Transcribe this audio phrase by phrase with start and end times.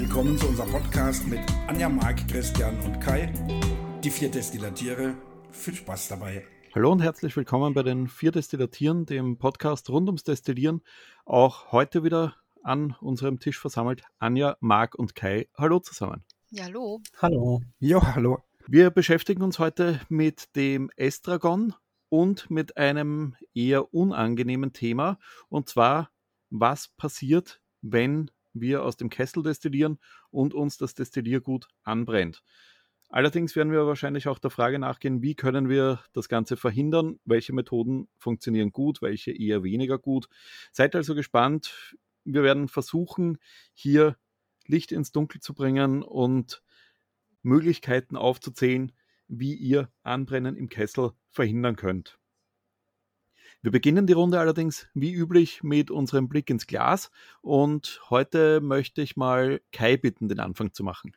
[0.00, 3.32] willkommen zu unserem Podcast mit Anja, Marc, Christian und Kai.
[4.04, 5.14] Die vier Destillatiere.
[5.50, 6.44] Viel Spaß dabei.
[6.74, 10.82] Hallo und herzlich willkommen bei den vier Destillatieren, dem Podcast rund ums Destillieren.
[11.24, 15.48] Auch heute wieder an unserem Tisch versammelt Anja, Marc und Kai.
[15.56, 16.22] Hallo zusammen.
[16.50, 17.00] Ja, hallo.
[17.16, 17.62] Hallo.
[17.78, 18.40] Ja, hallo.
[18.66, 21.72] Wir beschäftigen uns heute mit dem Estragon
[22.10, 25.18] und mit einem eher unangenehmen Thema.
[25.48, 26.10] Und zwar,
[26.50, 28.30] was passiert, wenn
[28.60, 29.98] wir aus dem Kessel destillieren
[30.30, 32.42] und uns das Destilliergut anbrennt.
[33.08, 37.52] Allerdings werden wir wahrscheinlich auch der Frage nachgehen, wie können wir das Ganze verhindern, welche
[37.52, 40.28] Methoden funktionieren gut, welche eher weniger gut.
[40.72, 41.96] Seid also gespannt.
[42.24, 43.38] Wir werden versuchen,
[43.72, 44.16] hier
[44.66, 46.62] Licht ins Dunkel zu bringen und
[47.42, 48.90] Möglichkeiten aufzuzählen,
[49.28, 52.18] wie ihr Anbrennen im Kessel verhindern könnt.
[53.66, 57.10] Wir beginnen die Runde allerdings wie üblich mit unserem Blick ins Glas
[57.42, 61.16] und heute möchte ich mal Kai bitten, den Anfang zu machen.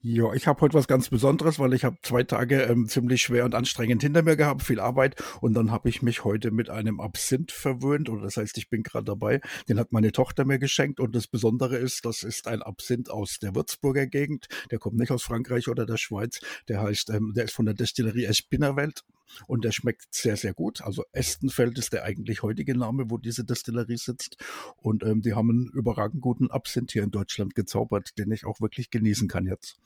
[0.00, 3.44] Ja, ich habe heute was ganz Besonderes, weil ich habe zwei Tage ähm, ziemlich schwer
[3.44, 7.00] und anstrengend hinter mir gehabt, viel Arbeit und dann habe ich mich heute mit einem
[7.00, 9.40] Absinth verwöhnt oder das heißt, ich bin gerade dabei.
[9.68, 13.40] Den hat meine Tochter mir geschenkt und das Besondere ist, das ist ein Absinth aus
[13.40, 14.46] der Würzburger Gegend.
[14.70, 16.38] Der kommt nicht aus Frankreich oder der Schweiz.
[16.68, 19.02] Der heißt, ähm, der ist von der Destillerie Espinnerwelt
[19.46, 20.82] und der schmeckt sehr, sehr gut.
[20.82, 24.36] Also Estenfeld ist der eigentlich heutige Name, wo diese Destillerie sitzt
[24.76, 28.60] und ähm, die haben einen überragend guten Absinth hier in Deutschland gezaubert, den ich auch
[28.60, 29.78] wirklich genießen kann jetzt.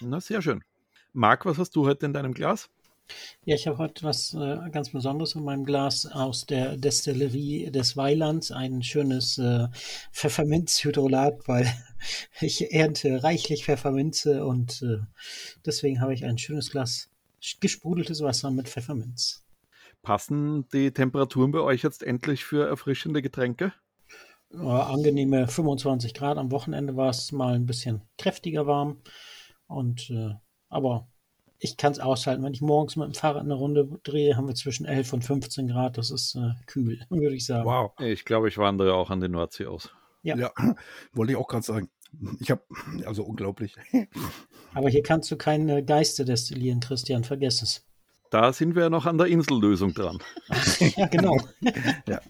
[0.00, 0.62] Na, sehr schön.
[1.12, 2.70] Marc, was hast du heute in deinem Glas?
[3.44, 7.96] Ja, ich habe heute was äh, ganz Besonderes in meinem Glas aus der Destillerie des
[7.96, 8.52] Weilands.
[8.52, 9.68] Ein schönes äh,
[10.12, 11.66] Pfefferminzhydrolat, weil
[12.40, 14.98] ich ernte reichlich Pfefferminze und äh,
[15.66, 17.11] deswegen habe ich ein schönes Glas
[17.60, 19.44] gesprudeltes Wasser mit Pfefferminz.
[20.02, 23.72] Passen die Temperaturen bei euch jetzt endlich für erfrischende Getränke?
[24.52, 26.38] Ja, angenehme 25 Grad.
[26.38, 29.00] Am Wochenende war es mal ein bisschen kräftiger warm.
[29.66, 30.34] Und äh,
[30.68, 31.06] aber
[31.58, 32.42] ich kann es aushalten.
[32.42, 35.68] Wenn ich morgens mit dem Fahrrad eine Runde drehe, haben wir zwischen 11 und 15
[35.68, 35.96] Grad.
[35.96, 37.64] Das ist äh, kühl, würde ich sagen.
[37.64, 37.92] Wow.
[38.00, 39.90] Ich glaube, ich wandere auch an die Nordsee aus.
[40.22, 40.50] Ja, ja
[41.12, 41.88] wollte ich auch gerade sagen.
[42.40, 42.62] Ich habe,
[43.06, 43.74] also unglaublich.
[44.74, 47.84] Aber hier kannst du keine Geiste destillieren, Christian, vergiss es.
[48.30, 50.18] Da sind wir ja noch an der Insellösung dran.
[50.96, 51.38] ja, genau.
[52.08, 52.20] ja.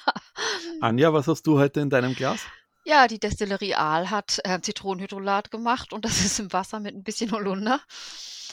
[0.80, 2.46] Anja, was hast du heute in deinem Glas?
[2.84, 7.04] Ja, die Destillerie Aal hat äh, Zitronenhydrolat gemacht und das ist im Wasser mit ein
[7.04, 7.80] bisschen Holunder.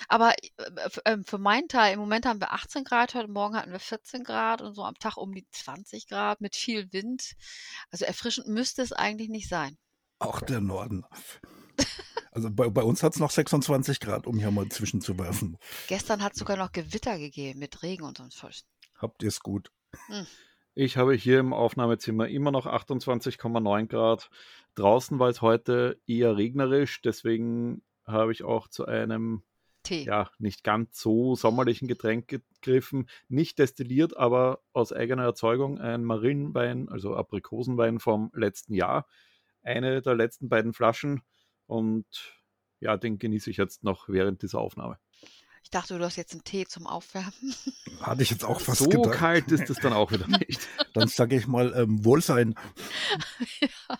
[0.07, 3.71] Aber äh, ähm, für meinen Teil, im Moment haben wir 18 Grad, heute Morgen hatten
[3.71, 7.35] wir 14 Grad und so am Tag um die 20 Grad mit viel Wind.
[7.89, 9.77] Also erfrischend müsste es eigentlich nicht sein.
[10.19, 11.05] Auch der Norden.
[12.31, 15.57] Also bei, bei uns hat es noch 26 Grad, um hier mal zwischenzuwerfen.
[15.87, 18.47] Gestern hat es sogar noch Gewitter gegeben mit Regen und so.
[18.97, 19.71] Habt ihr es gut?
[20.07, 20.27] Hm.
[20.75, 24.29] Ich habe hier im Aufnahmezimmer immer noch 28,9 Grad.
[24.75, 29.43] Draußen war es heute eher regnerisch, deswegen habe ich auch zu einem
[29.83, 30.03] Tee.
[30.03, 33.09] ja nicht ganz so sommerlichen Getränk gegriffen.
[33.27, 39.07] Nicht destilliert, aber aus eigener Erzeugung ein Marillenwein, also Aprikosenwein vom letzten Jahr.
[39.69, 41.21] Eine der letzten beiden Flaschen
[41.67, 42.05] und
[42.79, 44.97] ja, den genieße ich jetzt noch während dieser Aufnahme.
[45.63, 47.53] Ich dachte, du hast jetzt einen Tee zum Aufwärmen.
[48.01, 49.13] Hatte ich jetzt auch fast so gedacht.
[49.13, 50.67] So kalt ist es dann auch wieder nicht.
[50.93, 52.55] dann sage ich mal ähm, Wohlsein.
[53.61, 53.97] ja.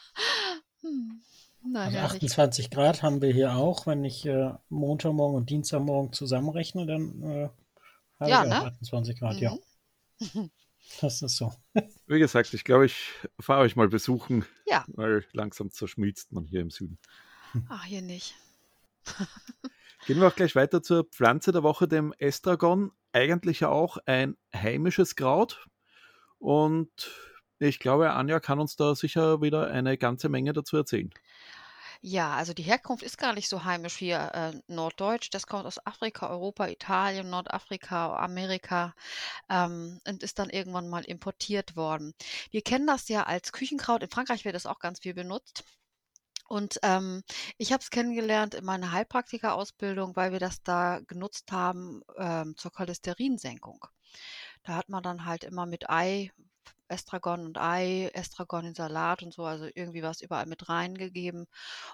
[0.82, 1.22] Hm.
[1.62, 2.74] Naja, also 28 nicht.
[2.74, 3.86] Grad haben wir hier auch.
[3.86, 7.50] Wenn ich äh, Montagmorgen und Dienstagmorgen zusammenrechne, dann äh,
[8.20, 8.66] habe ja, ich auch ne?
[8.66, 9.42] 28 Grad, mhm.
[9.42, 9.58] ja.
[11.02, 11.54] Das ist so.
[12.08, 14.84] Wie gesagt, ich glaube, ich fahre euch mal besuchen, ja.
[14.88, 16.98] weil langsam zerschmilzt man hier im Süden.
[17.70, 18.36] Ach, hier nicht.
[20.06, 22.92] Gehen wir auch gleich weiter zur Pflanze der Woche, dem Estragon.
[23.12, 25.68] Eigentlich ja auch ein heimisches Kraut.
[26.38, 27.12] Und
[27.60, 31.10] ich glaube, Anja kann uns da sicher wieder eine ganze Menge dazu erzählen.
[32.02, 35.30] Ja, also die Herkunft ist gar nicht so heimisch hier äh, norddeutsch.
[35.32, 38.94] Das kommt aus Afrika, Europa, Italien, Nordafrika, Amerika
[39.50, 42.14] ähm, und ist dann irgendwann mal importiert worden.
[42.52, 44.02] Wir kennen das ja als Küchenkraut.
[44.04, 45.64] In Frankreich wird das auch ganz viel benutzt.
[46.48, 47.24] Und ähm,
[47.58, 52.72] ich habe es kennengelernt in meiner Heilpraktika-Ausbildung, weil wir das da genutzt haben ähm, zur
[52.72, 53.86] Cholesterinsenkung.
[54.64, 56.32] Da hat man dann halt immer mit Ei
[56.90, 61.48] Estragon und Ei, Estragon in Salat und so, also irgendwie was überall mit reingegeben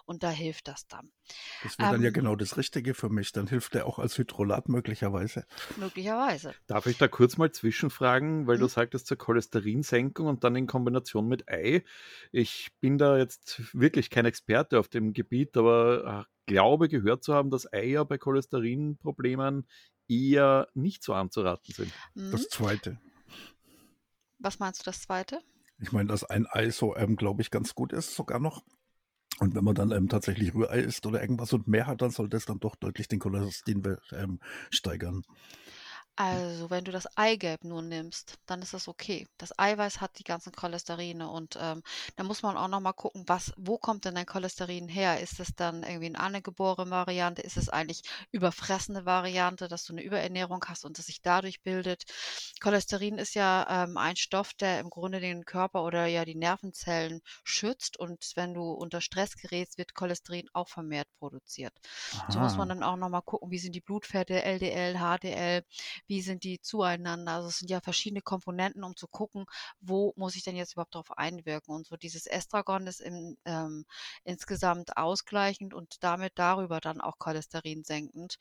[0.05, 1.11] und da hilft das dann.
[1.63, 3.31] Das wäre dann ja ähm genau das Richtige für mich.
[3.31, 5.45] Dann hilft der auch als Hydrolat möglicherweise.
[5.77, 6.53] Möglicherweise.
[6.67, 8.61] Darf ich da kurz mal zwischenfragen, weil hm.
[8.61, 11.83] du sagtest zur Cholesterinsenkung und dann in Kombination mit Ei.
[12.31, 17.33] Ich bin da jetzt wirklich kein Experte auf dem Gebiet, aber äh, glaube gehört zu
[17.33, 19.67] haben, dass Eier bei Cholesterinproblemen
[20.07, 21.91] eher nicht so anzuraten sind.
[22.13, 22.47] Das mhm.
[22.49, 22.99] zweite.
[24.45, 25.41] Was meinst du, das zweite?
[25.79, 28.63] Ich meine, dass ein Ei so, ähm, glaube ich, ganz gut ist, sogar noch.
[29.39, 32.37] Und wenn man dann ähm, tatsächlich Rührei isst oder irgendwas und mehr hat, dann sollte
[32.37, 34.39] es dann doch deutlich den Cholesterinwert ähm,
[34.69, 35.23] steigern.
[36.17, 39.27] Also, wenn du das Eigelb nur nimmst, dann ist das okay.
[39.37, 41.83] Das Eiweiß hat die ganzen Cholesterine und ähm,
[42.15, 45.19] da muss man auch nochmal gucken, was, wo kommt denn dein Cholesterin her?
[45.19, 47.41] Ist es dann irgendwie eine angeborene Variante?
[47.41, 52.05] Ist es eigentlich überfressene Variante, dass du eine Überernährung hast und es sich dadurch bildet?
[52.61, 57.21] Cholesterin ist ja ähm, ein Stoff, der im Grunde den Körper oder ja die Nervenzellen
[57.43, 61.73] schützt und wenn du unter Stress gerätst, wird Cholesterin auch vermehrt produziert.
[62.29, 65.65] So muss man dann auch nochmal gucken, wie sind die Blutfette, LDL, HDL,
[66.07, 67.33] wie sind die zueinander.
[67.33, 69.45] Also es sind ja verschiedene Komponenten, um zu gucken,
[69.81, 71.73] wo muss ich denn jetzt überhaupt darauf einwirken.
[71.75, 73.85] Und so dieses Estragon ist im, ähm,
[74.23, 78.37] insgesamt ausgleichend und damit darüber dann auch Cholesterin senkend.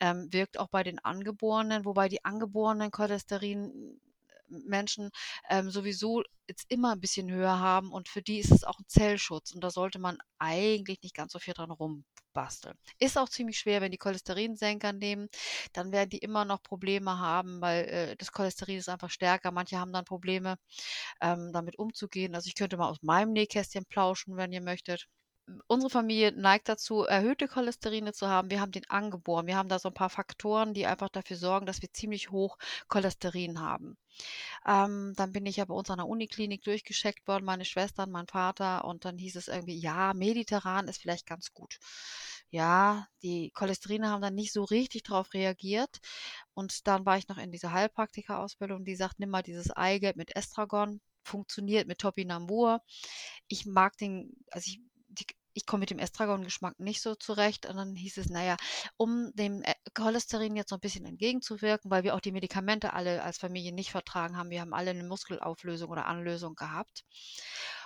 [0.00, 4.00] Ähm, wirkt auch bei den Angeborenen, wobei die angeborenen Cholesterin
[4.48, 5.10] Menschen
[5.48, 8.88] ähm, sowieso jetzt immer ein bisschen höher haben und für die ist es auch ein
[8.88, 12.76] Zellschutz und da sollte man eigentlich nicht ganz so viel dran rumbasteln.
[12.98, 15.28] Ist auch ziemlich schwer, wenn die Cholesterinsenker nehmen,
[15.72, 19.50] dann werden die immer noch Probleme haben, weil äh, das Cholesterin ist einfach stärker.
[19.50, 20.56] Manche haben dann Probleme,
[21.20, 22.34] ähm, damit umzugehen.
[22.34, 25.06] Also ich könnte mal aus meinem Nähkästchen plauschen, wenn ihr möchtet
[25.68, 28.50] unsere Familie neigt dazu, erhöhte Cholesterine zu haben.
[28.50, 29.46] Wir haben den angeboren.
[29.46, 32.58] Wir haben da so ein paar Faktoren, die einfach dafür sorgen, dass wir ziemlich hoch
[32.88, 33.96] Cholesterin haben.
[34.66, 38.26] Ähm, dann bin ich ja bei uns an der Uniklinik durchgescheckt worden, meine Schwestern, mein
[38.26, 41.78] Vater, und dann hieß es irgendwie, ja, mediterran ist vielleicht ganz gut.
[42.50, 46.00] Ja, die Cholesterine haben dann nicht so richtig drauf reagiert.
[46.54, 50.34] Und dann war ich noch in dieser Heilpraktika-Ausbildung, die sagt, nimm mal dieses Eigelb mit
[50.34, 52.82] Estragon, funktioniert mit Topinambur.
[53.48, 54.80] Ich mag den, also ich
[55.56, 57.66] ich komme mit dem Estragon-Geschmack nicht so zurecht.
[57.66, 58.56] Und dann hieß es, naja,
[58.98, 63.22] um dem äh, Cholesterin jetzt so ein bisschen entgegenzuwirken, weil wir auch die Medikamente alle
[63.22, 64.50] als Familie nicht vertragen haben.
[64.50, 67.04] Wir haben alle eine Muskelauflösung oder Anlösung gehabt.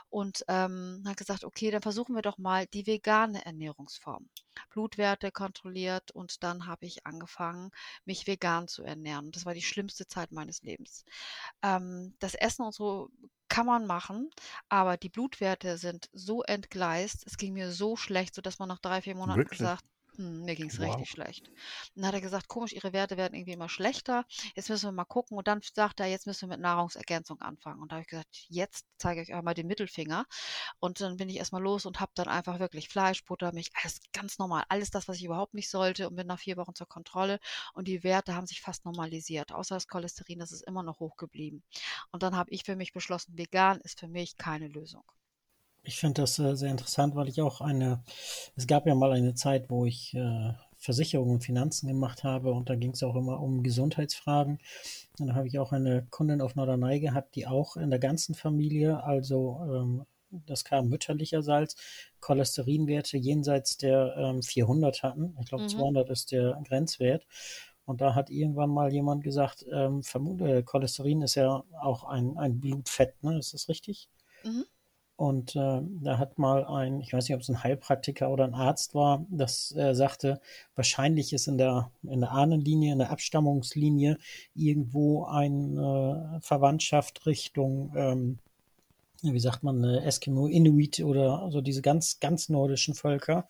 [0.08, 4.28] Und ähm, hat gesagt, okay, dann versuchen wir doch mal die vegane Ernährungsform.
[4.70, 7.70] Blutwerte kontrolliert und dann habe ich angefangen,
[8.04, 9.30] mich vegan zu ernähren.
[9.30, 11.04] Das war die schlimmste Zeit meines Lebens.
[11.62, 13.08] Ähm, das Essen und so
[13.50, 14.30] kann man machen,
[14.70, 19.02] aber die Blutwerte sind so entgleist, es ging mir so schlecht, sodass man nach drei,
[19.02, 19.50] vier Monaten Wirklich?
[19.50, 19.84] gesagt,
[20.20, 20.80] hm, mir ging es Wow.
[20.80, 21.50] richtig schlecht.
[21.94, 24.24] Und dann hat er gesagt, komisch, Ihre Werte werden irgendwie immer schlechter.
[24.54, 25.36] Jetzt müssen wir mal gucken.
[25.38, 27.80] Und dann sagt er, jetzt müssen wir mit Nahrungsergänzung anfangen.
[27.82, 30.26] Und da habe ich gesagt, jetzt zeige ich euch mal den Mittelfinger.
[30.80, 34.00] Und dann bin ich erstmal los und habe dann einfach wirklich Fleisch, Butter, Milch, alles
[34.12, 34.64] ganz normal.
[34.68, 36.08] Alles das, was ich überhaupt nicht sollte.
[36.08, 37.38] Und bin nach vier Wochen zur Kontrolle.
[37.74, 39.52] Und die Werte haben sich fast normalisiert.
[39.52, 41.62] Außer das Cholesterin, das ist immer noch hoch geblieben.
[42.12, 45.04] Und dann habe ich für mich beschlossen, vegan ist für mich keine Lösung.
[45.82, 48.02] Ich finde das äh, sehr interessant, weil ich auch eine,
[48.56, 52.68] es gab ja mal eine Zeit, wo ich äh, Versicherungen und Finanzen gemacht habe und
[52.70, 54.58] da ging es auch immer um Gesundheitsfragen.
[55.18, 58.34] Und da habe ich auch eine Kundin auf Norderney gehabt, die auch in der ganzen
[58.34, 60.06] Familie, also ähm,
[60.46, 61.76] das kam mütterlicherseits,
[62.20, 65.36] Cholesterinwerte jenseits der ähm, 400 hatten.
[65.40, 65.68] Ich glaube, Mhm.
[65.68, 67.26] 200 ist der Grenzwert.
[67.86, 72.60] Und da hat irgendwann mal jemand gesagt, ähm, vermute, Cholesterin ist ja auch ein, ein
[72.60, 73.38] Blutfett, ne?
[73.38, 74.08] Ist das richtig?
[74.44, 74.64] Mhm.
[75.20, 78.54] Und äh, da hat mal ein, ich weiß nicht, ob es ein Heilpraktiker oder ein
[78.54, 80.40] Arzt war, das äh, sagte,
[80.76, 84.16] wahrscheinlich ist in der, in der Ahnenlinie, in der Abstammungslinie
[84.54, 88.38] irgendwo eine äh, Verwandtschaft Richtung, ähm,
[89.20, 93.46] wie sagt man, äh, Eskimo, Inuit oder also diese ganz, ganz nordischen Völker,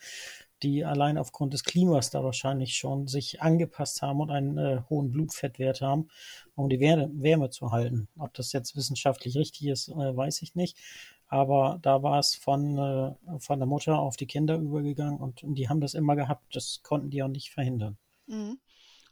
[0.65, 5.13] die allein aufgrund des Klimas da wahrscheinlich schon sich angepasst haben und einen äh, hohen
[5.13, 6.09] Blutfettwert haben,
[6.57, 8.09] um die Wärme, Wärme zu halten.
[8.19, 10.77] Ob das jetzt wissenschaftlich richtig ist, äh, weiß ich nicht.
[11.31, 15.69] Aber da war es von, äh, von der Mutter auf die Kinder übergegangen und die
[15.71, 16.55] haben das immer gehabt.
[16.57, 17.99] Das konnten die auch nicht verhindern.
[18.29, 18.59] Mhm.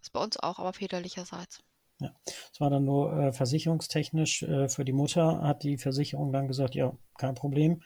[0.00, 1.62] Ist bei uns auch, aber väterlicherseits.
[2.00, 2.14] Ja,
[2.52, 4.42] es war dann nur äh, versicherungstechnisch.
[4.44, 7.82] Äh, für die Mutter hat die Versicherung dann gesagt, ja, kein Problem,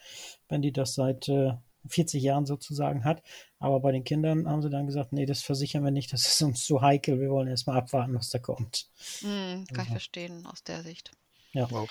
[0.49, 1.53] wenn die das seit äh,
[1.89, 3.23] 40 Jahren sozusagen hat.
[3.59, 6.43] Aber bei den Kindern haben sie dann gesagt, nee, das versichern wir nicht, das ist
[6.43, 7.21] uns zu heikel.
[7.21, 8.89] Wir wollen erstmal abwarten, was da kommt.
[9.21, 11.13] Mhm, kann ich Also, verstehen aus der Sicht.
[11.53, 11.69] ja.
[11.71, 11.89] Wow.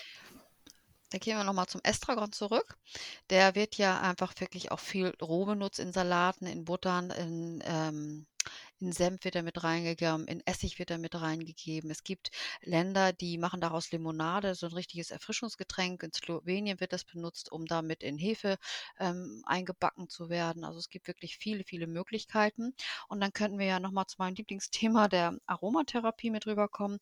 [1.11, 2.77] Da gehen wir nochmal zum Estragon zurück.
[3.29, 8.27] Der wird ja einfach wirklich auch viel roh benutzt in Salaten, in Buttern, in, ähm,
[8.79, 11.91] in Senf wird er mit reingegeben, in Essig wird er mit reingegeben.
[11.91, 16.01] Es gibt Länder, die machen daraus Limonade, so ein richtiges Erfrischungsgetränk.
[16.01, 18.57] In Slowenien wird das benutzt, um damit in Hefe
[18.97, 20.63] ähm, eingebacken zu werden.
[20.63, 22.73] Also es gibt wirklich viele, viele Möglichkeiten.
[23.09, 26.99] Und dann könnten wir ja nochmal zu meinem Lieblingsthema der Aromatherapie mit rüberkommen.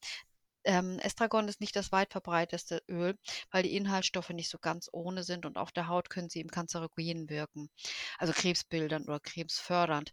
[0.64, 3.16] Ähm, Estragon ist nicht das weit verbreiteste Öl,
[3.52, 6.50] weil die Inhaltsstoffe nicht so ganz ohne sind und auf der Haut können sie im
[6.50, 7.70] kanzerogen wirken,
[8.18, 10.12] also krebsbildern oder krebsfördernd.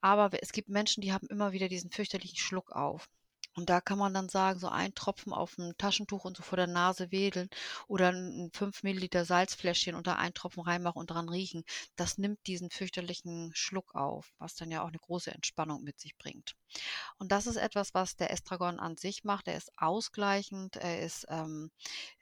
[0.00, 3.08] Aber es gibt Menschen, die haben immer wieder diesen fürchterlichen Schluck auf.
[3.54, 6.56] Und da kann man dann sagen, so ein Tropfen auf ein Taschentuch und so vor
[6.56, 7.48] der Nase wedeln
[7.88, 11.64] oder ein 5 Milliliter Salzfläschchen unter einen Tropfen reinmachen und dran riechen.
[11.96, 16.16] Das nimmt diesen fürchterlichen Schluck auf, was dann ja auch eine große Entspannung mit sich
[16.18, 16.54] bringt.
[17.18, 19.48] Und das ist etwas, was der Estragon an sich macht.
[19.48, 21.70] Er ist ausgleichend, er ist ähm,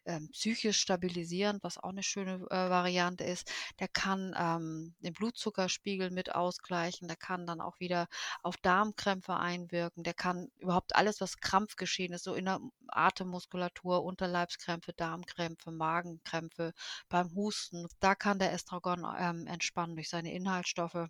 [0.06, 3.50] ähm, psychisch stabilisierend, was auch eine schöne äh, Variante ist.
[3.80, 8.08] Der kann ähm, den Blutzuckerspiegel mit ausgleichen, der kann dann auch wieder
[8.42, 14.92] auf Darmkrämpfe einwirken, der kann überhaupt alles, was Krampfgeschehen ist, so in der Atemmuskulatur, Unterleibskrämpfe,
[14.92, 16.72] Darmkrämpfe, Magenkrämpfe,
[17.08, 21.08] beim Husten, da kann der Estragon ähm, entspannen durch seine Inhaltsstoffe.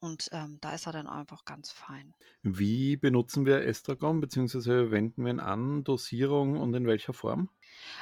[0.00, 2.14] Und ähm, da ist er dann einfach ganz fein.
[2.42, 4.90] Wie benutzen wir Estragon bzw.
[4.90, 7.50] wenden wir ihn an, Dosierung und in welcher Form?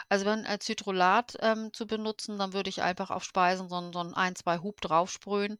[0.09, 4.01] Also wenn als Hydrolat ähm, zu benutzen, dann würde ich einfach auf Speisen so, so
[4.15, 5.59] ein, zwei Hub draufsprühen.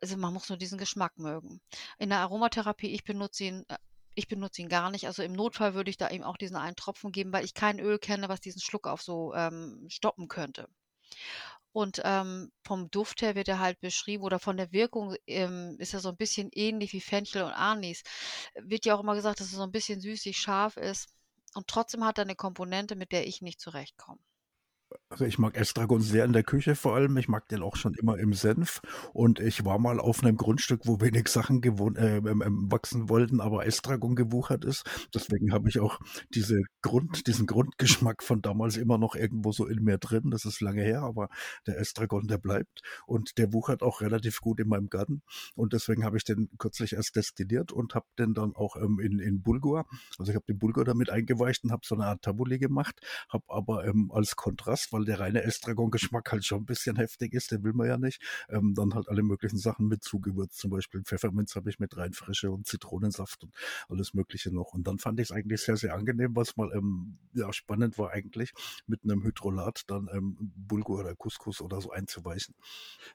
[0.00, 1.60] Also man muss nur diesen Geschmack mögen.
[1.98, 3.76] In der Aromatherapie, ich benutze ihn äh,
[4.14, 5.06] ich benutze ihn gar nicht.
[5.06, 7.78] Also im Notfall würde ich da eben auch diesen einen Tropfen geben, weil ich kein
[7.78, 10.68] Öl kenne, was diesen Schluck auf so ähm, stoppen könnte.
[11.72, 15.94] Und ähm, vom Duft her wird er halt beschrieben oder von der Wirkung ähm, ist
[15.94, 18.02] er so ein bisschen ähnlich wie Fenchel und Anis.
[18.54, 21.08] Wird ja auch immer gesagt, dass er so ein bisschen süßig scharf ist.
[21.54, 24.20] Und trotzdem hat er eine Komponente, mit der ich nicht zurechtkomme.
[25.08, 27.16] Also ich mag Estragon sehr in der Küche vor allem.
[27.16, 28.80] Ich mag den auch schon immer im Senf.
[29.12, 33.40] Und ich war mal auf einem Grundstück, wo wenig Sachen gewohnt, äh, ähm, wachsen wollten,
[33.40, 34.84] aber Estragon gewuchert ist.
[35.14, 35.98] Deswegen habe ich auch
[36.34, 40.30] diese Grund, diesen Grundgeschmack von damals immer noch irgendwo so in mir drin.
[40.30, 41.28] Das ist lange her, aber
[41.66, 42.80] der Estragon, der bleibt.
[43.06, 45.22] Und der wuchert auch relativ gut in meinem Garten.
[45.54, 49.18] Und deswegen habe ich den kürzlich erst destilliert und habe den dann auch ähm, in,
[49.18, 49.86] in Bulgur,
[50.18, 53.44] also ich habe den Bulgur damit eingeweicht und habe so eine Art Tabuli gemacht, habe
[53.48, 57.50] aber ähm, als Kontrast, weil weil der reine Estragon-Geschmack halt schon ein bisschen heftig ist,
[57.52, 58.20] den will man ja nicht.
[58.50, 62.12] Ähm, dann halt alle möglichen Sachen mit zugewürzt, zum Beispiel Pfefferminz habe ich mit rein,
[62.12, 63.54] frische und Zitronensaft und
[63.88, 64.74] alles Mögliche noch.
[64.74, 68.10] Und dann fand ich es eigentlich sehr, sehr angenehm, was mal ähm, ja, spannend war
[68.10, 68.52] eigentlich,
[68.86, 72.54] mit einem Hydrolat dann ähm, Bulgur oder Couscous oder so einzuweichen.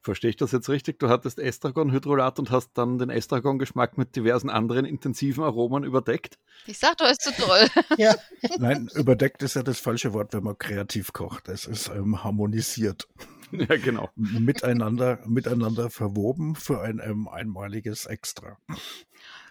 [0.01, 0.97] Verstehe ich das jetzt richtig?
[0.97, 6.39] Du hattest Estragon-Hydrolat und hast dann den Estragon-Geschmack mit diversen anderen intensiven Aromen überdeckt?
[6.65, 7.67] Ich sag, du bist zu toll.
[7.97, 8.15] ja.
[8.57, 11.47] Nein, überdeckt ist ja das falsche Wort, wenn man kreativ kocht.
[11.55, 13.07] Es ist ähm, harmonisiert.
[13.51, 14.09] Ja, genau.
[14.15, 18.57] miteinander, miteinander verwoben für ein ähm, einmaliges Extra.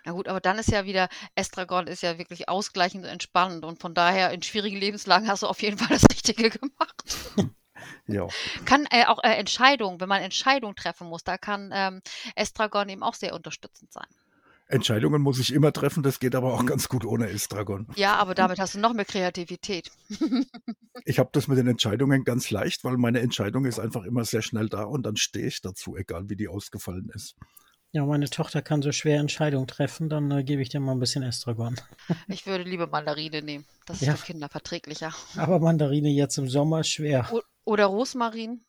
[0.05, 3.81] Na gut, aber dann ist ja wieder, Estragon ist ja wirklich ausgleichend und entspannend und
[3.81, 7.05] von daher in schwierigen Lebenslagen hast du auf jeden Fall das Richtige gemacht.
[8.07, 8.27] ja.
[8.67, 12.03] Kann äh, auch äh, Entscheidungen, wenn man Entscheidungen treffen muss, da kann ähm,
[12.35, 14.09] Estragon eben auch sehr unterstützend sein.
[14.67, 17.87] Entscheidungen muss ich immer treffen, das geht aber auch ganz gut ohne Estragon.
[17.97, 19.91] Ja, aber damit hast du noch mehr Kreativität.
[21.05, 24.43] ich habe das mit den Entscheidungen ganz leicht, weil meine Entscheidung ist einfach immer sehr
[24.43, 27.37] schnell da und dann stehe ich dazu, egal wie die ausgefallen ist.
[27.93, 30.99] Ja, meine Tochter kann so schwer Entscheidungen treffen, dann äh, gebe ich dir mal ein
[30.99, 31.77] bisschen Estragon.
[32.27, 33.65] Ich würde lieber Mandarine nehmen.
[33.87, 34.17] Das ist ja.
[34.17, 35.15] für Kinder verträglicher.
[35.37, 37.29] Aber Mandarine jetzt im Sommer schwer.
[37.33, 38.63] O oder Rosmarin.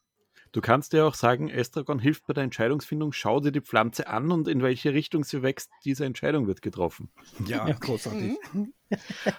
[0.56, 3.12] Du kannst ja auch sagen, Estragon hilft bei der Entscheidungsfindung.
[3.12, 7.10] Schau dir die Pflanze an und in welche Richtung sie wächst, diese Entscheidung wird getroffen.
[7.46, 8.38] Ja, großartig.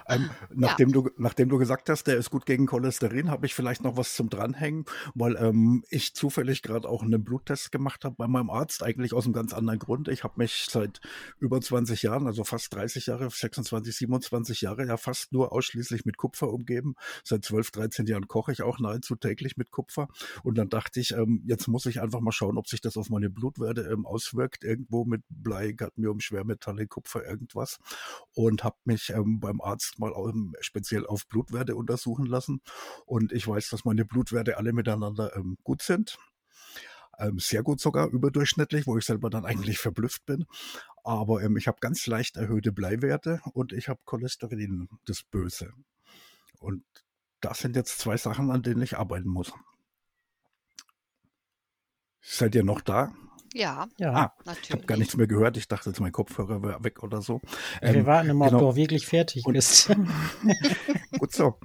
[0.09, 0.95] Ähm, nachdem, ja.
[0.95, 4.15] du, nachdem du gesagt hast, der ist gut gegen Cholesterin, habe ich vielleicht noch was
[4.15, 4.85] zum Dranhängen,
[5.15, 9.25] weil ähm, ich zufällig gerade auch einen Bluttest gemacht habe bei meinem Arzt, eigentlich aus
[9.25, 10.09] einem ganz anderen Grund.
[10.09, 11.01] Ich habe mich seit
[11.39, 16.17] über 20 Jahren, also fast 30 Jahre, 26, 27 Jahre, ja fast nur ausschließlich mit
[16.17, 16.95] Kupfer umgeben.
[17.25, 20.09] Seit 12, 13 Jahren koche ich auch nahezu täglich mit Kupfer.
[20.43, 23.11] Und dann dachte ich, ähm, jetzt muss ich einfach mal schauen, ob sich das auf
[23.11, 27.79] meine Blutwerte ähm, auswirkt, irgendwo mit Blei, Cadmium, Schwermetalle, Kupfer, irgendwas.
[28.35, 32.61] Und habe mich ähm, beim Arzt mal ähm, speziell auf Blutwerte untersuchen lassen.
[33.05, 36.19] Und ich weiß, dass meine Blutwerte alle miteinander ähm, gut sind.
[37.19, 40.45] Ähm, sehr gut sogar, überdurchschnittlich, wo ich selber dann eigentlich verblüfft bin.
[41.03, 45.73] Aber ähm, ich habe ganz leicht erhöhte Bleiwerte und ich habe Cholesterin, das Böse.
[46.59, 46.85] Und
[47.41, 49.53] das sind jetzt zwei Sachen, an denen ich arbeiten muss.
[52.21, 53.15] Seid ihr noch da?
[53.55, 54.13] Ja, ja.
[54.13, 54.65] Ah, natürlich.
[54.65, 55.57] Ich habe gar nichts mehr gehört.
[55.57, 57.41] Ich dachte jetzt, mein Kopfhörer wäre weg oder so.
[57.81, 58.69] Wir ähm, warten immer, genau.
[58.69, 59.91] ob du wirklich fertig bist.
[61.19, 61.59] Gut so.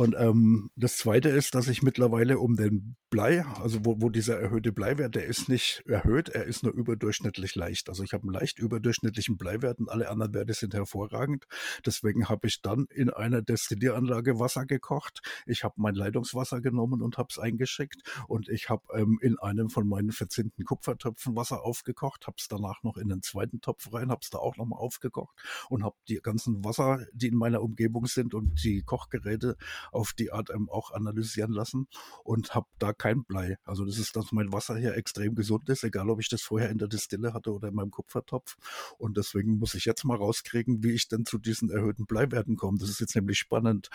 [0.00, 4.40] Und ähm, das Zweite ist, dass ich mittlerweile um den Blei, also wo, wo dieser
[4.40, 7.90] erhöhte Bleiwert, der ist nicht erhöht, er ist nur überdurchschnittlich leicht.
[7.90, 11.44] Also ich habe einen leicht überdurchschnittlichen Bleiwert und alle anderen Werte sind hervorragend.
[11.84, 15.20] Deswegen habe ich dann in einer Destillieranlage Wasser gekocht.
[15.44, 18.00] Ich habe mein Leitungswasser genommen und habe es eingeschickt.
[18.26, 22.82] Und ich habe ähm, in einem von meinen verzinnten Kupfertöpfen Wasser aufgekocht, habe es danach
[22.84, 25.36] noch in einen zweiten Topf rein, habe es da auch nochmal aufgekocht
[25.68, 29.58] und habe die ganzen Wasser, die in meiner Umgebung sind und die Kochgeräte
[29.92, 31.88] auf die Art ähm, auch analysieren lassen
[32.24, 33.58] und habe da kein Blei.
[33.64, 36.70] Also das ist, dass mein Wasser hier extrem gesund ist, egal ob ich das vorher
[36.70, 38.56] in der Distille hatte oder in meinem Kupfertopf.
[38.98, 42.78] Und deswegen muss ich jetzt mal rauskriegen, wie ich denn zu diesen erhöhten Bleiwerten komme.
[42.78, 43.88] Das ist jetzt nämlich spannend.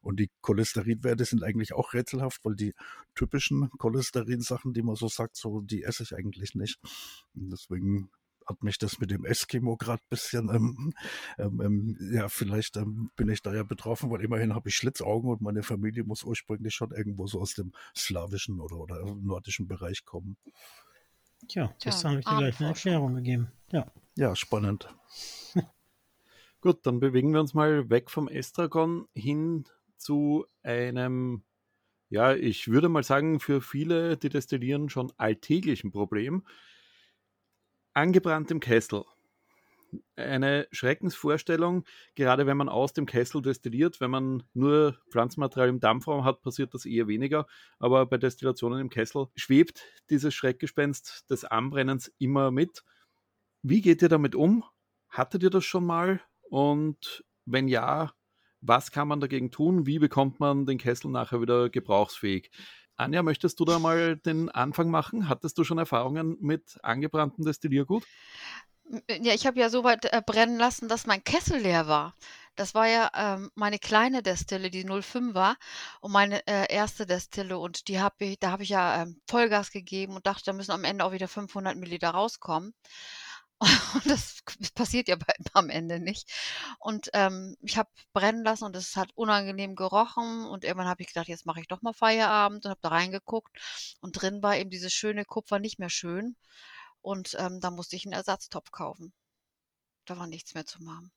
[0.00, 2.74] Und die Cholesterinwerte sind eigentlich auch rätselhaft, weil die
[3.14, 6.78] typischen Cholesterinsachen, die man so sagt, so die esse ich eigentlich nicht.
[7.34, 8.10] Und deswegen
[8.48, 10.94] hat mich das mit dem Eskimo gerade ein bisschen, ähm,
[11.38, 15.30] ähm, ähm, ja, vielleicht ähm, bin ich da ja betroffen, weil immerhin habe ich Schlitzaugen
[15.30, 20.04] und meine Familie muss ursprünglich schon irgendwo so aus dem slawischen oder, oder nordischen Bereich
[20.04, 20.36] kommen.
[21.46, 23.52] Tja, das habe ich dir gleich eine Erklärung gegeben.
[23.70, 24.88] Ja, ja spannend.
[26.60, 29.64] Gut, dann bewegen wir uns mal weg vom Estragon hin
[29.96, 31.44] zu einem,
[32.08, 36.44] ja, ich würde mal sagen, für viele, die destillieren, schon alltäglichen Problem,
[37.98, 39.04] angebrannt im Kessel.
[40.16, 44.00] Eine Schreckensvorstellung, gerade wenn man aus dem Kessel destilliert.
[44.00, 47.46] Wenn man nur Pflanzenmaterial im Dampfraum hat, passiert das eher weniger.
[47.78, 52.84] Aber bei Destillationen im Kessel schwebt dieses Schreckgespenst des Anbrennens immer mit.
[53.62, 54.62] Wie geht ihr damit um?
[55.08, 56.20] Hattet ihr das schon mal?
[56.50, 58.12] Und wenn ja,
[58.60, 59.86] was kann man dagegen tun?
[59.86, 62.50] Wie bekommt man den Kessel nachher wieder gebrauchsfähig?
[62.98, 65.28] Anja, möchtest du da mal den Anfang machen?
[65.28, 68.04] Hattest du schon Erfahrungen mit angebrannten Destilliergut?
[69.08, 72.14] Ja, ich habe ja so weit äh, brennen lassen, dass mein Kessel leer war.
[72.56, 75.56] Das war ja ähm, meine kleine Destille, die 05 war
[76.00, 79.70] und meine äh, erste Destille und die habe ich, da habe ich ja ähm, Vollgas
[79.70, 82.74] gegeben und dachte, da müssen am Ende auch wieder 500 Milliliter rauskommen.
[83.60, 84.38] Und das
[84.74, 86.30] passiert ja bei, am Ende nicht.
[86.78, 90.46] Und ähm, ich habe brennen lassen und es hat unangenehm gerochen.
[90.46, 93.56] Und irgendwann habe ich gedacht, jetzt mache ich doch mal Feierabend und habe da reingeguckt.
[94.00, 96.36] Und drin war eben dieses schöne Kupfer nicht mehr schön.
[97.00, 99.12] Und ähm, da musste ich einen Ersatztopf kaufen.
[100.04, 101.12] Da war nichts mehr zu machen.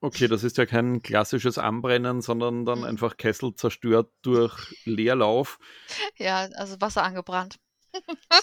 [0.00, 2.84] Okay, das ist ja kein klassisches Anbrennen, sondern dann mhm.
[2.84, 5.58] einfach Kessel zerstört durch Leerlauf.
[6.18, 7.58] Ja, also Wasser angebrannt.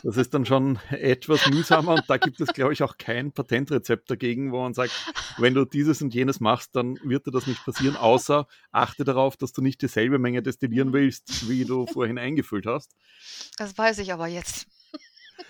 [0.04, 4.10] Das ist dann schon etwas mühsamer und da gibt es, glaube ich, auch kein Patentrezept
[4.10, 4.92] dagegen, wo man sagt,
[5.38, 9.38] wenn du dieses und jenes machst, dann wird dir das nicht passieren, außer achte darauf,
[9.38, 10.94] dass du nicht dieselbe Menge destillieren mhm.
[10.94, 12.96] willst, wie du vorhin eingefüllt hast.
[13.58, 14.68] Das weiß ich aber jetzt.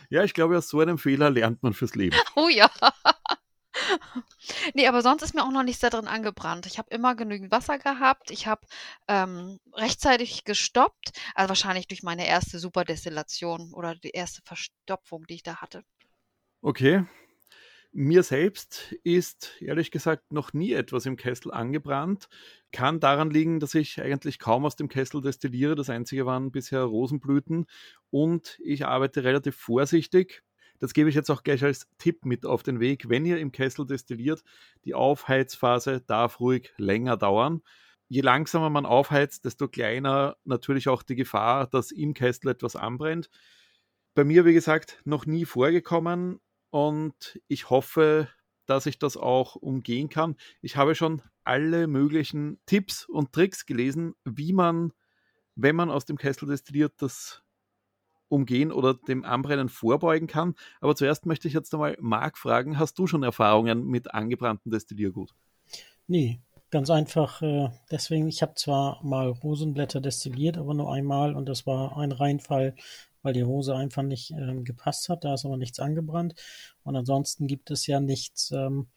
[0.09, 2.15] Ja, ich glaube, aus so einem Fehler lernt man fürs Leben.
[2.35, 2.69] Oh ja.
[4.73, 6.65] Nee, aber sonst ist mir auch noch nichts da drin angebrannt.
[6.65, 8.31] Ich habe immer genügend Wasser gehabt.
[8.31, 8.61] Ich habe
[9.07, 11.11] ähm, rechtzeitig gestoppt.
[11.35, 15.83] Also wahrscheinlich durch meine erste Superdestillation oder die erste Verstopfung, die ich da hatte.
[16.61, 17.05] Okay.
[17.95, 22.27] Mir selbst ist ehrlich gesagt noch nie etwas im Kessel angebrannt.
[22.71, 25.75] Kann daran liegen, dass ich eigentlich kaum aus dem Kessel destilliere.
[25.75, 27.67] Das einzige waren bisher Rosenblüten
[28.09, 30.43] und ich arbeite relativ vorsichtig
[30.83, 33.07] das gebe ich jetzt auch gleich als Tipp mit auf den Weg.
[33.07, 34.43] Wenn ihr im Kessel destilliert,
[34.83, 37.61] die Aufheizphase darf ruhig länger dauern.
[38.09, 43.29] Je langsamer man aufheizt, desto kleiner natürlich auch die Gefahr, dass im Kessel etwas anbrennt.
[44.13, 48.27] Bei mir, wie gesagt, noch nie vorgekommen und ich hoffe,
[48.65, 50.35] dass ich das auch umgehen kann.
[50.61, 54.91] Ich habe schon alle möglichen Tipps und Tricks gelesen, wie man,
[55.55, 57.42] wenn man aus dem Kessel destilliert, das
[58.29, 60.55] umgehen oder dem Anbrennen vorbeugen kann.
[60.81, 65.33] Aber zuerst möchte ich jetzt einmal Marc fragen, hast du schon Erfahrungen mit angebrannten Destilliergut?
[66.07, 66.39] Nee,
[66.71, 67.41] ganz einfach.
[67.41, 72.11] Äh, deswegen, ich habe zwar mal Rosenblätter destilliert, aber nur einmal und das war ein
[72.11, 72.75] Reinfall,
[73.21, 75.23] weil die Rose einfach nicht ähm, gepasst hat.
[75.23, 76.35] Da ist aber nichts angebrannt.
[76.83, 78.87] Und ansonsten gibt es ja nichts, ähm,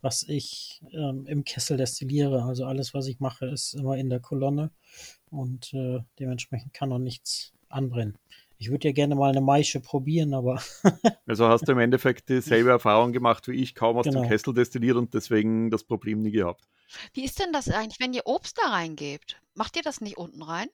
[0.00, 2.42] was ich ähm, im Kessel destilliere.
[2.42, 4.70] Also alles, was ich mache, ist immer in der Kolonne
[5.30, 8.18] und äh, dementsprechend kann auch nichts anbrennen.
[8.58, 10.62] Ich würde ja gerne mal eine Maische probieren, aber.
[11.26, 14.22] also hast du im Endeffekt dieselbe Erfahrung gemacht wie ich, kaum aus genau.
[14.22, 16.66] dem Kessel destilliert und deswegen das Problem nie gehabt.
[17.12, 19.40] Wie ist denn das eigentlich, wenn ihr Obst da reingebt?
[19.54, 20.68] Macht ihr das nicht unten rein?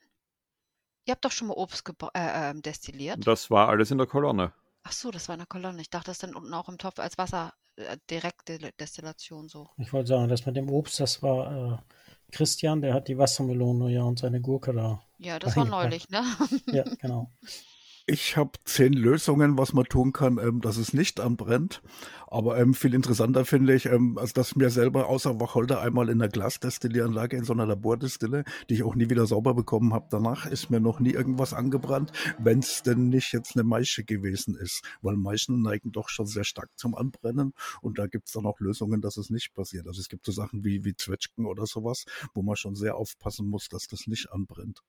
[1.05, 1.83] Ihr habt doch schon mal Obst
[2.15, 3.27] äh, äh, destilliert.
[3.27, 4.53] Das war alles in der Kolonne.
[4.85, 5.81] Ach so, das war in der Kolonne.
[5.81, 9.69] Ich dachte, das dann unten auch im Topf als Wasser, äh, direkte Destillation so.
[9.79, 13.91] Ich wollte sagen, das mit dem Obst, das war äh, Christian, der hat die Wassermelone
[13.91, 15.03] ja und seine Gurke da.
[15.19, 16.25] Ja, das war neulich, ne?
[16.67, 17.31] ja, genau.
[18.13, 21.81] Ich habe zehn Lösungen, was man tun kann, ähm, dass es nicht anbrennt.
[22.27, 26.21] Aber ähm, viel interessanter finde ich, ähm, also dass mir selber außer Wacholder einmal in
[26.21, 30.45] einer Glasdestillieranlage in so einer Labordestille, die ich auch nie wieder sauber bekommen habe, danach
[30.45, 34.85] ist mir noch nie irgendwas angebrannt, wenn es denn nicht jetzt eine Maische gewesen ist.
[35.01, 38.61] Weil Maischen neigen doch schon sehr stark zum Anbrennen und da gibt es dann auch
[38.61, 39.87] Lösungen, dass es nicht passiert.
[39.87, 43.49] Also es gibt so Sachen wie, wie Zwetschgen oder sowas, wo man schon sehr aufpassen
[43.49, 44.83] muss, dass das nicht anbrennt.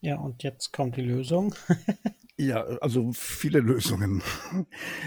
[0.00, 1.54] Ja, und jetzt kommt die Lösung.
[2.38, 4.22] Ja, also viele Lösungen.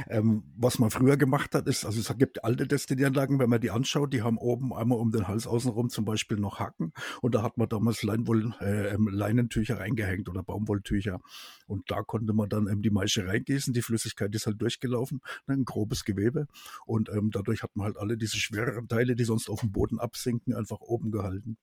[0.09, 3.69] ähm, was man früher gemacht hat, ist, also es gibt alte Destillanlagen, wenn man die
[3.69, 7.43] anschaut, die haben oben einmal um den Hals außenrum zum Beispiel noch Haken und da
[7.43, 11.19] hat man damals Leinwoll, äh, ähm, Leinentücher reingehängt oder Baumwolltücher
[11.67, 15.53] und da konnte man dann ähm, die Maische reingießen, die Flüssigkeit ist halt durchgelaufen, ne,
[15.53, 16.47] ein grobes Gewebe
[16.87, 19.99] und ähm, dadurch hat man halt alle diese schwereren Teile, die sonst auf dem Boden
[19.99, 21.57] absinken, einfach oben gehalten.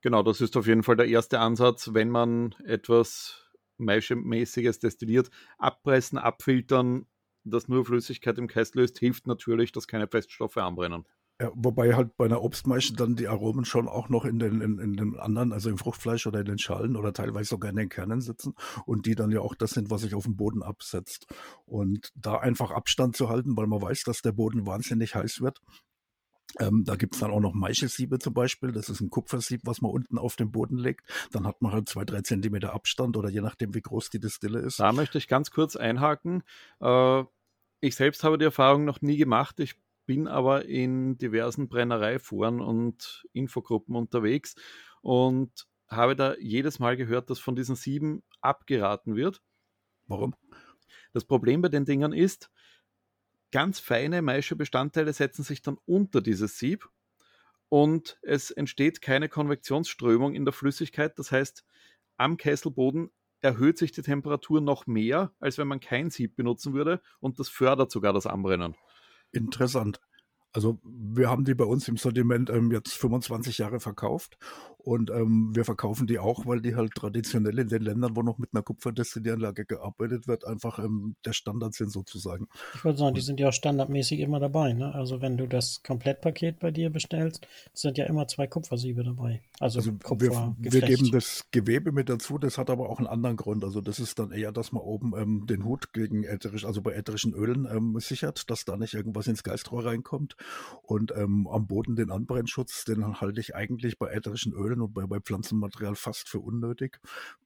[0.00, 6.18] Genau, das ist auf jeden Fall der erste Ansatz, wenn man etwas Maischemäßiges destilliert, abpressen,
[6.18, 7.06] abfiltern,
[7.44, 11.04] das nur Flüssigkeit im Kessel löst, hilft natürlich, dass keine Feststoffe anbrennen.
[11.40, 14.80] Ja, wobei halt bei einer Obstmaische dann die Aromen schon auch noch in den, in,
[14.80, 17.88] in, den anderen, also im Fruchtfleisch oder in den Schalen oder teilweise sogar in den
[17.88, 18.54] Kernen sitzen
[18.86, 21.28] und die dann ja auch das sind, was sich auf dem Boden absetzt.
[21.64, 25.60] Und da einfach Abstand zu halten, weil man weiß, dass der Boden wahnsinnig heiß wird,
[26.60, 28.72] ähm, da gibt's dann auch noch Maischesiebe zum Beispiel.
[28.72, 31.06] Das ist ein Kupfersieb, was man unten auf den Boden legt.
[31.30, 34.60] Dann hat man halt zwei, drei Zentimeter Abstand oder je nachdem, wie groß die Distille
[34.60, 34.80] ist.
[34.80, 36.42] Da möchte ich ganz kurz einhaken.
[36.80, 37.24] Äh,
[37.80, 39.60] ich selbst habe die Erfahrung noch nie gemacht.
[39.60, 44.54] Ich bin aber in diversen Brennereiforen und Infogruppen unterwegs
[45.02, 49.42] und habe da jedes Mal gehört, dass von diesen Sieben abgeraten wird.
[50.06, 50.34] Warum?
[51.12, 52.50] Das Problem bei den Dingern ist,
[53.50, 56.88] ganz feine Maischebestandteile setzen sich dann unter dieses Sieb
[57.68, 61.18] und es entsteht keine Konvektionsströmung in der Flüssigkeit.
[61.18, 61.64] Das heißt,
[62.16, 67.00] am Kesselboden erhöht sich die Temperatur noch mehr, als wenn man kein Sieb benutzen würde
[67.20, 68.74] und das fördert sogar das Anbrennen.
[69.30, 70.00] Interessant.
[70.52, 74.38] Also wir haben die bei uns im Sortiment ähm, jetzt 25 Jahre verkauft
[74.88, 78.38] und ähm, wir verkaufen die auch, weil die halt traditionell in den Ländern, wo noch
[78.38, 82.48] mit einer Kupferdestillieranlage gearbeitet wird, einfach ähm, der Standard sind sozusagen.
[82.74, 84.72] Ich wollte sagen, die sind ja auch standardmäßig immer dabei.
[84.72, 84.94] Ne?
[84.94, 89.42] Also wenn du das Komplettpaket bei dir bestellst, sind ja immer zwei Kupfersiebe dabei.
[89.60, 93.36] Also, also wir, wir, geben das Gewebe mit dazu, das hat aber auch einen anderen
[93.36, 93.64] Grund.
[93.64, 96.94] Also das ist dann eher, dass man oben ähm, den Hut gegen ätherisch, also bei
[96.94, 100.36] ätherischen Ölen ähm, sichert, dass da nicht irgendwas ins Geistrohr reinkommt.
[100.82, 105.06] Und ähm, am Boden den Anbrennschutz, den halte ich eigentlich bei ätherischen Ölen und bei,
[105.06, 107.00] bei Pflanzenmaterial fast für unnötig,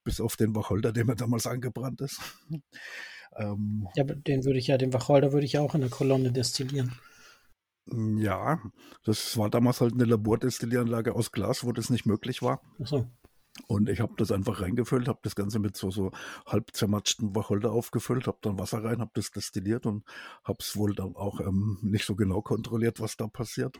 [0.05, 2.21] bis auf den Wacholder, der mir damals angebrannt ist.
[3.37, 6.33] ähm, ja, den würde ich ja, den Wacholder würde ich ja auch in der Kolonne
[6.33, 6.93] destillieren.
[7.91, 8.61] Ja,
[9.05, 12.61] das war damals halt eine Labordestillieranlage aus Glas, wo das nicht möglich war.
[12.81, 13.07] Ach so.
[13.67, 16.11] Und ich habe das einfach reingefüllt, habe das Ganze mit so, so
[16.47, 20.05] halb zermatschten Wacholder aufgefüllt, habe dann Wasser rein, habe das destilliert und
[20.43, 23.79] habe es wohl dann auch ähm, nicht so genau kontrolliert, was da passiert.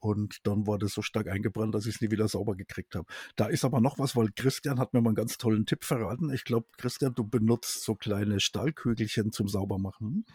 [0.00, 3.06] Und dann war das so stark eingebrannt, dass ich es nie wieder sauber gekriegt habe.
[3.36, 6.30] Da ist aber noch was, weil Christian hat mir mal einen ganz tollen Tipp verraten.
[6.30, 10.26] Ich glaube, Christian, du benutzt so kleine Stahlkügelchen zum Saubermachen.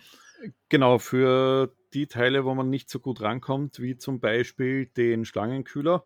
[0.69, 6.05] Genau, für die Teile, wo man nicht so gut rankommt, wie zum Beispiel den Schlangenkühler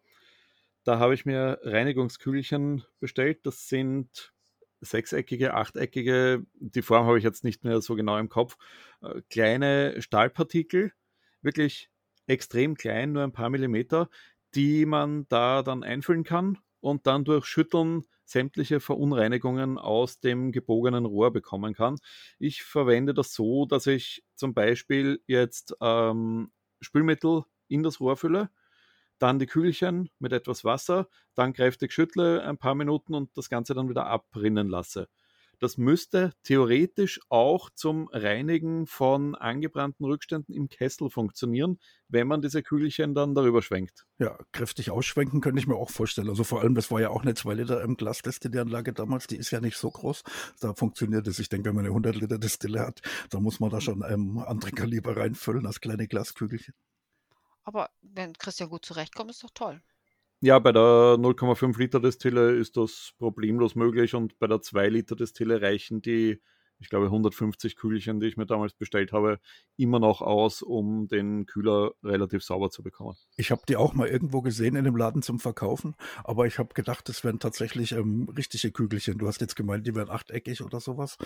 [0.84, 3.46] da habe ich mir Reinigungskügelchen bestellt.
[3.46, 4.34] Das sind
[4.82, 8.58] sechseckige, achteckige, die Form habe ich jetzt nicht mehr so genau im Kopf,
[9.02, 10.92] äh, kleine Stahlpartikel,
[11.42, 11.90] wirklich
[12.28, 14.10] extrem klein, nur ein paar Millimeter,
[14.56, 21.06] die man da dann einfüllen kann und dann durch Schütteln sämtliche Verunreinigungen aus dem gebogenen
[21.06, 21.98] Rohr bekommen kann.
[22.40, 28.50] Ich verwende das so, dass ich zum Beispiel jetzt ähm, Spülmittel in das Rohr fülle
[29.24, 33.74] dann die Kügelchen mit etwas Wasser, dann kräftig schüttle ein paar Minuten und das Ganze
[33.74, 35.08] dann wieder abrinnen lasse.
[35.60, 42.64] Das müsste theoretisch auch zum Reinigen von angebrannten Rückständen im Kessel funktionieren, wenn man diese
[42.64, 44.06] Kügelchen dann darüber schwenkt.
[44.20, 46.28] Ja, kräftig ausschwenken könnte ich mir auch vorstellen.
[46.28, 49.52] Also vor allem, das war ja auch eine 2 Liter im Glasdestillanlage damals, die ist
[49.52, 50.24] ja nicht so groß.
[50.60, 51.40] Da funktioniert es.
[51.40, 54.40] Ich denke, wenn man eine 100 Liter Destille hat, dann muss man da schon ähm,
[54.40, 56.74] andere Kaliber reinfüllen als kleine Glaskügelchen.
[57.64, 59.82] Aber wenn Christian gut zurechtkommt, ist doch toll.
[60.42, 65.16] Ja, bei der 0,5 Liter Destille ist das problemlos möglich und bei der 2 Liter
[65.16, 66.42] Destille reichen die
[66.84, 69.40] ich glaube, 150 Kügelchen, die ich mir damals bestellt habe,
[69.78, 73.16] immer noch aus, um den Kühler relativ sauber zu bekommen.
[73.38, 76.74] Ich habe die auch mal irgendwo gesehen in dem Laden zum Verkaufen, aber ich habe
[76.74, 79.18] gedacht, das wären tatsächlich ähm, richtige Kügelchen.
[79.18, 81.18] Du hast jetzt gemeint, die wären achteckig oder sowas.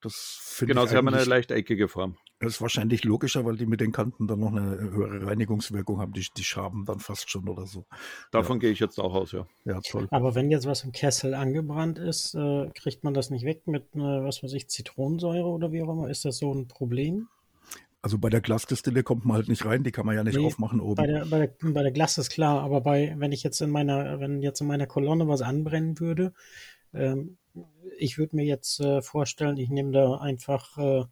[0.00, 2.16] Das genau, sie haben eine leicht eckige Form.
[2.38, 6.12] Das ist wahrscheinlich logischer, weil die mit den Kanten dann noch eine höhere Reinigungswirkung haben.
[6.12, 7.86] Die, die schaben dann fast schon oder so.
[8.30, 8.60] Davon ja.
[8.60, 9.46] gehe ich jetzt auch aus, ja.
[9.64, 10.06] Ja, toll.
[10.10, 13.84] Aber wenn jetzt was im Kessel angebrannt ist, äh, kriegt man das nicht weg mit,
[13.94, 14.95] äh, was weiß ich, Zitronen?
[14.96, 16.08] Zitronensäure oder wie auch immer?
[16.08, 17.28] Ist das so ein Problem?
[18.00, 20.46] Also bei der Glasdistille kommt man halt nicht rein, die kann man ja nicht nee,
[20.46, 20.94] aufmachen oben.
[20.94, 23.70] Bei der, bei, der, bei der Glas ist klar, aber bei, wenn ich jetzt in
[23.70, 26.32] meiner, wenn jetzt in meiner Kolonne was anbrennen würde,
[26.94, 27.36] ähm,
[27.98, 31.04] ich würde mir jetzt äh, vorstellen, ich nehme da einfach äh,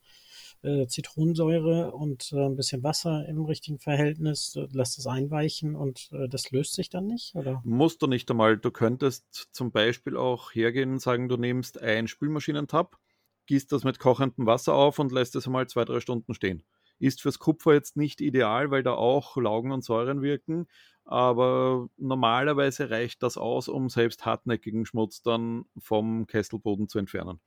[0.62, 6.10] äh, Zitronensäure und äh, ein bisschen Wasser im richtigen Verhältnis, äh, lass das einweichen und
[6.12, 7.60] äh, das löst sich dann nicht, oder?
[7.64, 8.56] Musst du nicht einmal.
[8.56, 12.98] Du könntest zum Beispiel auch hergehen und sagen, du nimmst ein Spülmaschinentab,
[13.46, 16.64] gießt das mit kochendem Wasser auf und lässt es einmal zwei, drei Stunden stehen.
[16.98, 20.66] Ist fürs Kupfer jetzt nicht ideal, weil da auch Laugen und Säuren wirken,
[21.04, 27.40] aber normalerweise reicht das aus, um selbst hartnäckigen Schmutz dann vom Kesselboden zu entfernen.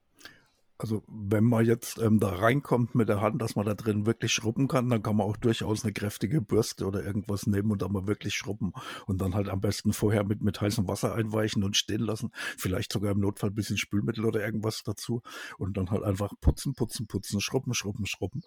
[0.80, 4.32] Also wenn man jetzt ähm, da reinkommt mit der Hand, dass man da drin wirklich
[4.32, 7.92] schrubben kann, dann kann man auch durchaus eine kräftige Bürste oder irgendwas nehmen und dann
[7.92, 8.74] mal wirklich schrubben
[9.08, 12.32] und dann halt am besten vorher mit, mit heißem Wasser einweichen und stehen lassen.
[12.58, 15.24] Vielleicht sogar im Notfall ein bisschen Spülmittel oder irgendwas dazu
[15.58, 18.44] und dann halt einfach putzen, putzen, putzen, schrubben, schrubben, schrubben.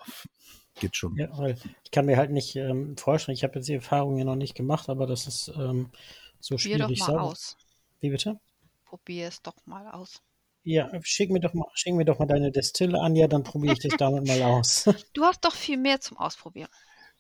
[0.79, 1.17] Geht schon.
[1.17, 4.25] Ja, weil ich kann mir halt nicht ähm, vorstellen, ich habe jetzt die Erfahrung ja
[4.25, 5.91] noch nicht gemacht, aber das ist ähm,
[6.39, 7.01] so Probier schwierig.
[7.01, 7.57] doch mal aus.
[7.99, 8.39] Wie bitte?
[8.85, 10.23] Probier es doch mal aus.
[10.63, 13.73] Ja, schick mir doch mal, schick mir doch mal deine Destille an, ja, dann probiere
[13.73, 14.85] ich das damit mal aus.
[15.15, 16.69] Du hast doch viel mehr zum Ausprobieren.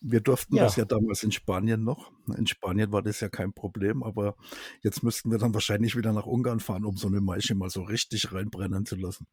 [0.03, 0.65] Wir durften Ja.
[0.65, 2.11] das ja damals in Spanien noch.
[2.37, 4.35] In Spanien war das ja kein Problem, aber
[4.83, 7.83] jetzt müssten wir dann wahrscheinlich wieder nach Ungarn fahren, um so eine Maische mal so
[7.83, 9.27] richtig reinbrennen zu lassen.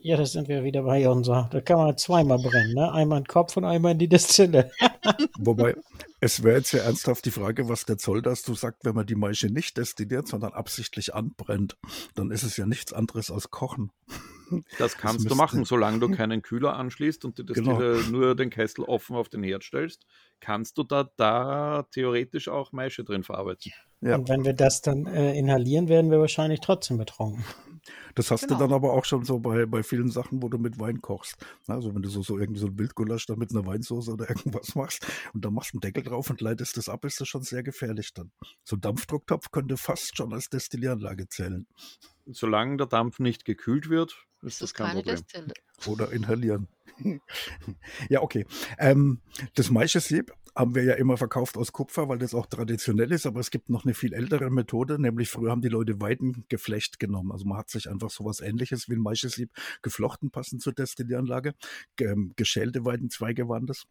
[0.00, 1.48] Ja, das sind wir wieder bei unser.
[1.52, 2.92] Da kann man zweimal brennen, ne?
[2.92, 4.70] Einmal in den Kopf und einmal in die Destille.
[5.38, 5.74] Wobei,
[6.20, 9.06] es wäre jetzt ja ernsthaft die Frage, was der Zoll das du sagst, wenn man
[9.06, 11.78] die Maische nicht destilliert, sondern absichtlich anbrennt,
[12.14, 13.90] dann ist es ja nichts anderes als Kochen.
[14.78, 17.78] Das kannst du müsste- machen, solange du keinen Kühler anschließt und die Genau.
[17.78, 20.06] Destille nur den Kessel offen auf den Herd stellst,
[20.40, 23.72] kannst du da, da theoretisch auch Maische drin verarbeiten.
[24.00, 24.14] Ja.
[24.16, 27.44] Und wenn wir das dann äh, inhalieren, werden wir wahrscheinlich trotzdem betrunken.
[28.14, 28.54] Das hast Genau.
[28.58, 31.36] du dann aber auch schon so bei, bei vielen Sachen, wo du mit Wein kochst.
[31.66, 34.74] Also wenn du so, so irgendwie so ein Wildgulasch dann mit einer Weinsauce oder irgendwas
[34.74, 37.42] machst und dann machst du einen Deckel drauf und leitest das ab, ist das schon
[37.42, 38.30] sehr gefährlich dann.
[38.62, 41.66] So ein Dampfdrucktopf könnte fast schon als Destillieranlage zählen.
[42.26, 45.16] Solange der Dampf nicht gekühlt wird, ist Ist das das kein keine Problem.
[45.16, 45.54] Destille?
[45.86, 46.68] Oder inhalieren.
[48.08, 48.46] ja, okay.
[48.78, 49.20] Ähm,
[49.54, 53.38] das Maischesieb haben wir ja immer verkauft aus Kupfer, weil das auch traditionell ist, aber
[53.38, 57.30] es gibt noch eine viel ältere Methode, nämlich früher haben die Leute Weidengeflecht genommen.
[57.30, 61.54] Also man hat sich einfach sowas ähnliches wie ein Maischesieb geflochten, passend zur Destillieranlage.
[61.96, 63.86] Ge ähm, geschälte Weidenzweige waren das.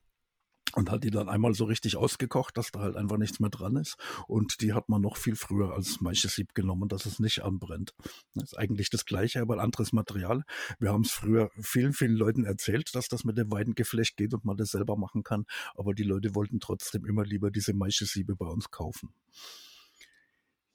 [0.78, 3.78] Und hat die dann einmal so richtig ausgekocht, dass da halt einfach nichts mehr dran
[3.78, 3.98] ist.
[4.28, 7.96] Und die hat man noch viel früher als Maischesieb genommen, dass es nicht anbrennt.
[8.36, 10.44] Das ist eigentlich das gleiche, aber ein anderes Material.
[10.78, 14.46] Wir haben es früher vielen, vielen Leuten erzählt, dass das mit dem Weidengeflecht geht und
[14.46, 15.46] man das selber machen kann.
[15.74, 19.10] Aber die Leute wollten trotzdem immer lieber diese Maischesiebe bei uns kaufen.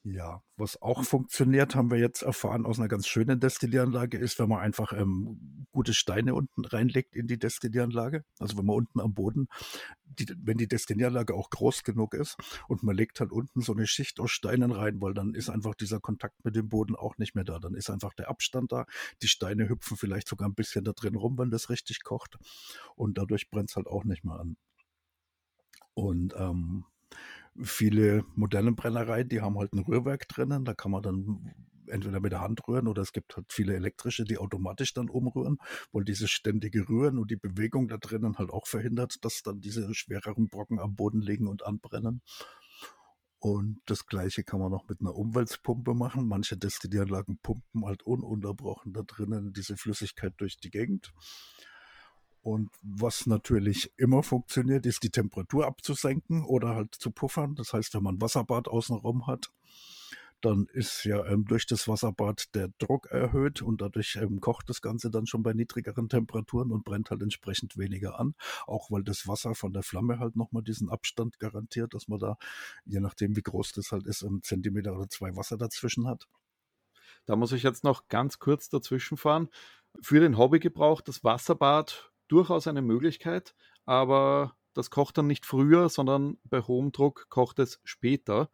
[0.04, 4.48] Ja, was auch funktioniert, haben wir jetzt erfahren aus einer ganz schönen Destillieranlage, ist, wenn
[4.48, 8.24] man einfach ähm, gute Steine unten reinlegt in die Destillieranlage.
[8.40, 9.46] Also wenn man unten am Boden,
[10.02, 12.36] die, wenn die Destillieranlage auch groß genug ist
[12.66, 15.76] und man legt halt unten so eine Schicht aus Steinen rein, weil dann ist einfach
[15.76, 17.60] dieser Kontakt mit dem Boden auch nicht mehr da.
[17.60, 18.86] Dann ist einfach der Abstand da.
[19.22, 22.38] Die Steine hüpfen vielleicht sogar ein bisschen da drin rum, wenn das richtig kocht.
[22.96, 24.56] Und dadurch brennt es halt auch nicht mehr an.
[25.94, 26.86] Und ähm,
[27.60, 31.54] viele moderne Brennereien, die haben halt ein Rührwerk drinnen, da kann man dann
[31.88, 35.58] entweder mit der Hand rühren oder es gibt halt viele elektrische, die automatisch dann umrühren,
[35.92, 39.92] weil dieses ständige Rühren und die Bewegung da drinnen halt auch verhindert, dass dann diese
[39.94, 42.22] schwereren Brocken am Boden liegen und anbrennen.
[43.38, 46.28] Und das gleiche kann man noch mit einer Umweltpumpe machen.
[46.28, 51.12] Manche Destillieranlagen pumpen halt ununterbrochen da drinnen diese Flüssigkeit durch die Gegend.
[52.42, 57.54] Und was natürlich immer funktioniert, ist die Temperatur abzusenken oder halt zu puffern.
[57.54, 59.52] Das heißt, wenn man Wasserbad außenrum hat,
[60.40, 64.82] dann ist ja ähm, durch das Wasserbad der Druck erhöht und dadurch ähm, kocht das
[64.82, 68.34] Ganze dann schon bei niedrigeren Temperaturen und brennt halt entsprechend weniger an.
[68.66, 72.36] Auch weil das Wasser von der Flamme halt nochmal diesen Abstand garantiert, dass man da,
[72.84, 76.26] je nachdem wie groß das halt ist, einen Zentimeter oder zwei Wasser dazwischen hat.
[77.24, 79.48] Da muss ich jetzt noch ganz kurz dazwischen fahren.
[80.00, 86.38] Für den Hobbygebrauch das Wasserbad durchaus eine Möglichkeit, aber das kocht dann nicht früher, sondern
[86.44, 88.50] bei hohem Druck kocht es später.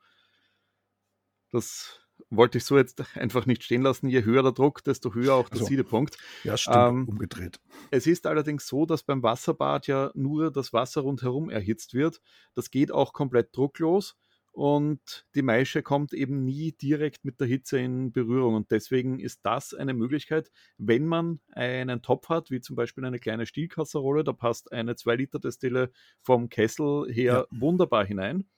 [1.51, 4.09] Das wollte ich so jetzt einfach nicht stehen lassen.
[4.09, 6.19] Je höher der Druck, desto höher auch der Also, Siedepunkt.
[6.43, 7.61] Ja, stimmt, Ähm, umgedreht.
[7.91, 12.21] Es ist allerdings so, dass beim Wasserbad ja nur das Wasser rundherum erhitzt wird.
[12.55, 14.17] Das geht auch komplett drucklos
[14.59, 18.57] und die Maische kommt eben nie direkt mit der Hitze in Berührung.
[18.57, 23.21] Und deswegen ist das eine Möglichkeit, wenn man einen Topf hat, wie zum Beispiel eine
[23.21, 25.93] kleine Stielkasserolle, da passt eine 2 Liter Destille
[26.23, 28.49] vom Kessel her wunderbar hinein.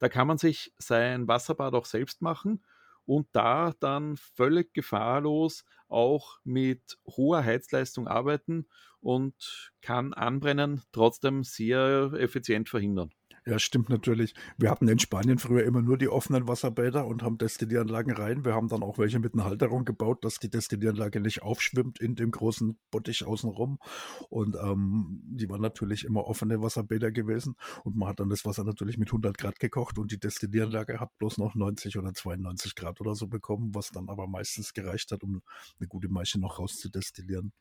[0.00, 2.64] Da kann man sich sein Wasserbad auch selbst machen
[3.06, 8.66] und da dann völlig gefahrlos auch mit hoher Heizleistung arbeiten
[9.00, 13.10] und kann Anbrennen trotzdem sehr effizient verhindern.
[13.46, 14.32] Ja, stimmt natürlich.
[14.56, 18.42] Wir hatten in Spanien früher immer nur die offenen Wasserbäder und haben Destillieranlagen rein.
[18.42, 22.14] Wir haben dann auch welche mit einer Halterung gebaut, dass die Destillieranlage nicht aufschwimmt in
[22.14, 23.78] dem großen Bottich außenrum.
[24.30, 27.54] Und ähm, die waren natürlich immer offene Wasserbäder gewesen.
[27.84, 31.10] Und man hat dann das Wasser natürlich mit 100 Grad gekocht und die Destillieranlage hat
[31.18, 35.22] bloß noch 90 oder 92 Grad oder so bekommen, was dann aber meistens gereicht hat,
[35.22, 35.42] um
[35.78, 37.52] eine gute Maische noch rauszudestillieren.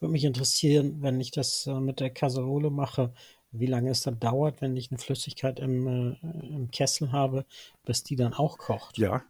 [0.00, 3.12] Würde mich interessieren, wenn ich das äh, mit der Kasserole mache,
[3.58, 6.16] wie lange es dann dauert, wenn ich eine Flüssigkeit im, äh,
[6.54, 7.44] im Kessel habe,
[7.84, 8.98] bis die dann auch kocht.
[8.98, 9.22] Ja.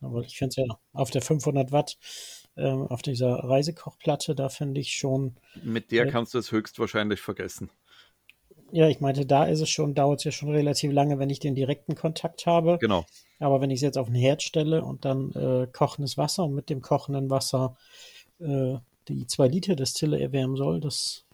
[0.00, 1.98] Aber ich finde es ja auf der 500 Watt,
[2.56, 5.36] äh, auf dieser Reisekochplatte, da finde ich schon.
[5.62, 7.70] Mit der kannst du es höchstwahrscheinlich vergessen.
[8.72, 11.40] Ja, ich meinte, da ist es schon, dauert es ja schon relativ lange, wenn ich
[11.40, 12.78] den direkten Kontakt habe.
[12.80, 13.04] Genau.
[13.40, 16.54] Aber wenn ich es jetzt auf den Herd stelle und dann äh, kochendes Wasser und
[16.54, 17.76] mit dem kochenden Wasser
[18.38, 18.76] äh,
[19.08, 21.24] die zwei Liter Destille erwärmen soll, das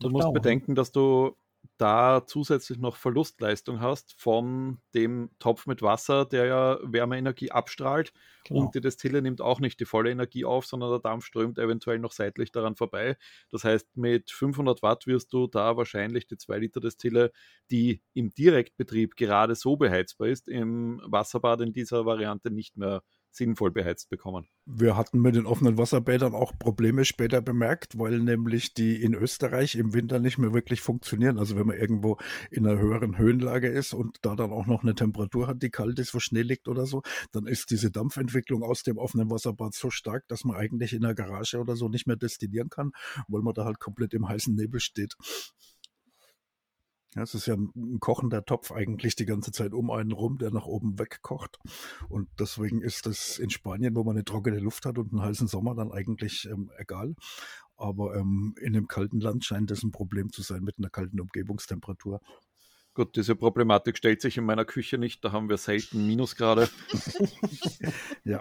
[0.00, 0.34] Du musst dauern.
[0.34, 1.36] bedenken, dass du
[1.76, 8.12] da zusätzlich noch Verlustleistung hast von dem Topf mit Wasser, der ja Wärmeenergie abstrahlt
[8.44, 8.60] genau.
[8.60, 11.98] und die Destille nimmt auch nicht die volle Energie auf, sondern der Dampf strömt eventuell
[11.98, 13.16] noch seitlich daran vorbei.
[13.50, 17.32] Das heißt, mit 500 Watt wirst du da wahrscheinlich die 2 Liter Destille,
[17.70, 23.02] die im Direktbetrieb gerade so beheizbar ist, im Wasserbad in dieser Variante nicht mehr
[23.36, 24.46] sinnvoll beheizt bekommen.
[24.66, 29.74] Wir hatten mit den offenen Wasserbädern auch Probleme später bemerkt, weil nämlich die in Österreich
[29.74, 31.38] im Winter nicht mehr wirklich funktionieren.
[31.38, 32.18] Also wenn man irgendwo
[32.50, 35.98] in einer höheren Höhenlage ist und da dann auch noch eine Temperatur hat, die kalt
[35.98, 39.90] ist, wo Schnee liegt oder so, dann ist diese Dampfentwicklung aus dem offenen Wasserbad so
[39.90, 42.92] stark, dass man eigentlich in der Garage oder so nicht mehr destillieren kann,
[43.28, 45.14] weil man da halt komplett im heißen Nebel steht.
[47.14, 50.66] Es ist ja ein kochender Topf eigentlich die ganze Zeit um einen rum, der nach
[50.66, 51.58] oben wegkocht.
[52.08, 55.46] Und deswegen ist das in Spanien, wo man eine trockene Luft hat und einen heißen
[55.46, 57.14] Sommer, dann eigentlich ähm, egal.
[57.76, 61.20] Aber ähm, in einem kalten Land scheint das ein Problem zu sein mit einer kalten
[61.20, 62.20] Umgebungstemperatur.
[62.94, 66.70] Gut, diese Problematik stellt sich in meiner Küche nicht, da haben wir selten Minusgrade.
[68.24, 68.40] ja,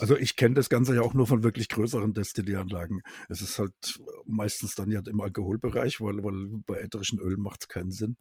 [0.00, 3.02] also ich kenne das Ganze ja auch nur von wirklich größeren Destillieranlagen.
[3.28, 7.68] Es ist halt meistens dann ja im Alkoholbereich, weil, weil bei ätherischen Ölen macht es
[7.68, 8.16] keinen Sinn.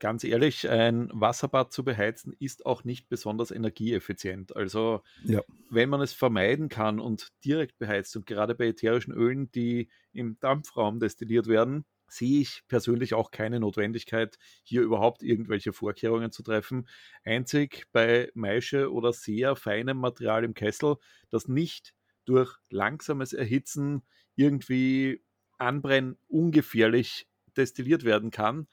[0.00, 4.54] Ganz ehrlich, ein Wasserbad zu beheizen ist auch nicht besonders energieeffizient.
[4.54, 5.42] Also ja.
[5.70, 10.38] wenn man es vermeiden kann und direkt beheizt und gerade bei ätherischen Ölen, die im
[10.40, 16.88] Dampfraum destilliert werden, sehe ich persönlich auch keine Notwendigkeit, hier überhaupt irgendwelche Vorkehrungen zu treffen.
[17.24, 20.96] Einzig bei Maische oder sehr feinem Material im Kessel,
[21.30, 21.94] das nicht
[22.24, 24.02] durch langsames Erhitzen
[24.36, 25.22] irgendwie
[25.58, 28.68] anbrennen ungefährlich destilliert werden kann,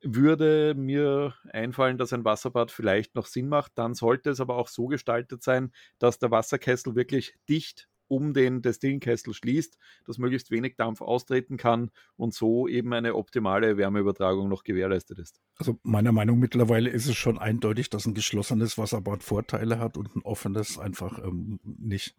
[0.00, 3.72] würde mir einfallen, dass ein Wasserbad vielleicht noch Sinn macht.
[3.76, 8.62] Dann sollte es aber auch so gestaltet sein, dass der Wasserkessel wirklich dicht um den
[8.62, 14.64] Destillenkessel schließt, dass möglichst wenig Dampf austreten kann und so eben eine optimale Wärmeübertragung noch
[14.64, 15.40] gewährleistet ist.
[15.56, 20.14] Also meiner Meinung mittlerweile ist es schon eindeutig, dass ein geschlossenes Wasserbad Vorteile hat und
[20.16, 22.16] ein offenes einfach ähm, nicht,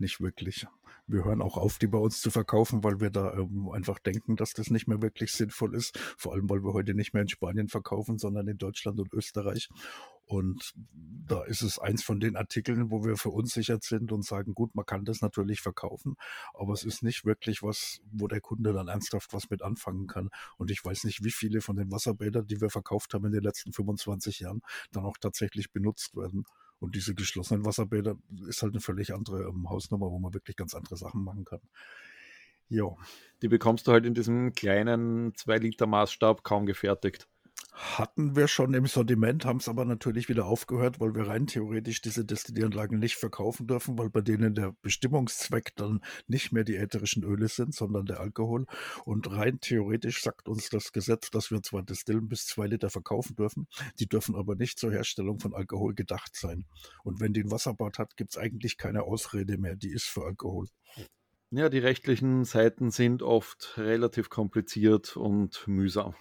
[0.00, 0.66] nicht wirklich
[1.06, 4.36] wir hören auch auf, die bei uns zu verkaufen, weil wir da ähm, einfach denken,
[4.36, 5.98] dass das nicht mehr wirklich sinnvoll ist.
[6.16, 9.68] Vor allem, weil wir heute nicht mehr in Spanien verkaufen, sondern in Deutschland und Österreich.
[10.26, 10.72] Und
[11.26, 14.86] da ist es eins von den Artikeln, wo wir verunsichert sind und sagen, gut, man
[14.86, 16.16] kann das natürlich verkaufen,
[16.54, 20.30] aber es ist nicht wirklich was, wo der Kunde dann ernsthaft was mit anfangen kann.
[20.56, 23.42] Und ich weiß nicht, wie viele von den Wasserbädern, die wir verkauft haben in den
[23.42, 26.46] letzten 25 Jahren, dann auch tatsächlich benutzt werden.
[26.84, 28.16] Und diese geschlossenen Wasserbäder
[28.46, 31.60] ist halt eine völlig andere ähm, Hausnummer, wo man wirklich ganz andere Sachen machen kann.
[32.68, 32.88] Ja.
[33.42, 37.28] Die bekommst du halt in diesem kleinen 2-Liter-Maßstab kaum gefertigt
[37.74, 42.00] hatten wir schon im Sortiment, haben es aber natürlich wieder aufgehört, weil wir rein theoretisch
[42.00, 47.24] diese Destillieranlagen nicht verkaufen dürfen, weil bei denen der Bestimmungszweck dann nicht mehr die ätherischen
[47.24, 48.66] Öle sind, sondern der Alkohol.
[49.04, 53.34] Und rein theoretisch sagt uns das Gesetz, dass wir zwar Destillen bis zwei Liter verkaufen
[53.34, 53.66] dürfen,
[53.98, 56.66] die dürfen aber nicht zur Herstellung von Alkohol gedacht sein.
[57.02, 60.24] Und wenn die ein Wasserbad hat, gibt es eigentlich keine Ausrede mehr, die ist für
[60.24, 60.68] Alkohol.
[61.50, 66.14] Ja, die rechtlichen Seiten sind oft relativ kompliziert und mühsam.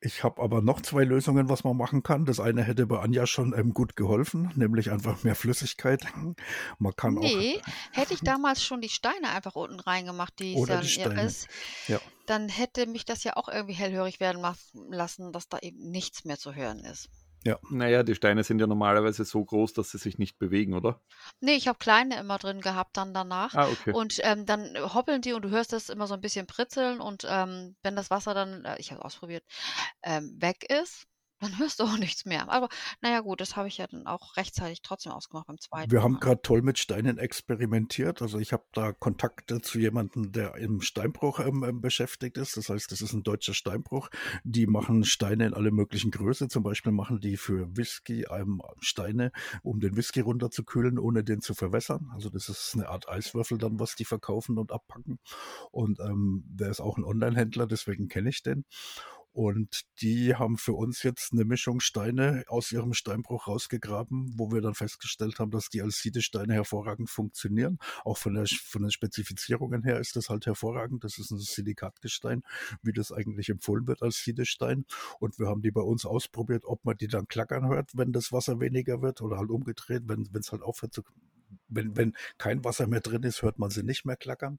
[0.00, 2.26] Ich habe aber noch zwei Lösungen, was man machen kann.
[2.26, 6.04] Das eine hätte bei Anja schon ähm, gut geholfen, nämlich einfach mehr Flüssigkeit.
[6.78, 10.66] Man kann nee, auch, hätte ich damals schon die Steine einfach unten reingemacht, die es
[10.98, 11.48] dann ist,
[11.88, 11.98] ja.
[12.26, 14.44] dann hätte mich das ja auch irgendwie hellhörig werden
[14.90, 17.08] lassen, dass da eben nichts mehr zu hören ist.
[17.44, 17.58] Ja.
[17.70, 21.00] Naja, die Steine sind ja normalerweise so groß, dass sie sich nicht bewegen, oder?
[21.40, 23.54] Nee, ich habe kleine immer drin gehabt dann danach.
[23.54, 23.92] Ah, okay.
[23.92, 27.26] Und ähm, dann hoppeln die und du hörst das immer so ein bisschen pritzeln und
[27.28, 29.44] ähm, wenn das Wasser dann, äh, ich habe ausprobiert,
[30.02, 31.06] ähm, weg ist,
[31.40, 32.48] dann hörst du auch nichts mehr.
[32.50, 32.68] Aber
[33.00, 36.18] naja gut, das habe ich ja dann auch rechtzeitig trotzdem ausgemacht beim zweiten Wir haben
[36.18, 38.22] gerade toll mit Steinen experimentiert.
[38.22, 42.56] Also ich habe da Kontakte zu jemandem, der im Steinbruch ähm, ähm, beschäftigt ist.
[42.56, 44.08] Das heißt, das ist ein deutscher Steinbruch.
[44.44, 46.48] Die machen Steine in alle möglichen Größe.
[46.48, 49.32] Zum Beispiel machen die für Whisky ähm, Steine,
[49.62, 52.10] um den Whisky runterzukühlen, ohne den zu verwässern.
[52.14, 55.18] Also das ist eine Art Eiswürfel dann, was die verkaufen und abpacken.
[55.70, 58.64] Und ähm, der ist auch ein Online-Händler, deswegen kenne ich den.
[59.36, 64.62] Und die haben für uns jetzt eine Mischung Steine aus ihrem Steinbruch rausgegraben, wo wir
[64.62, 67.78] dann festgestellt haben, dass die als Siedesteine hervorragend funktionieren.
[68.06, 71.04] Auch von, der, von den Spezifizierungen her ist das halt hervorragend.
[71.04, 72.44] Das ist ein Silikatgestein,
[72.80, 74.86] wie das eigentlich empfohlen wird als Siedestein.
[75.20, 78.32] Und wir haben die bei uns ausprobiert, ob man die dann klackern hört, wenn das
[78.32, 81.02] Wasser weniger wird oder halt umgedreht, wenn es halt aufhört zu
[81.68, 84.58] wenn, wenn kein Wasser mehr drin ist, hört man sie nicht mehr klackern.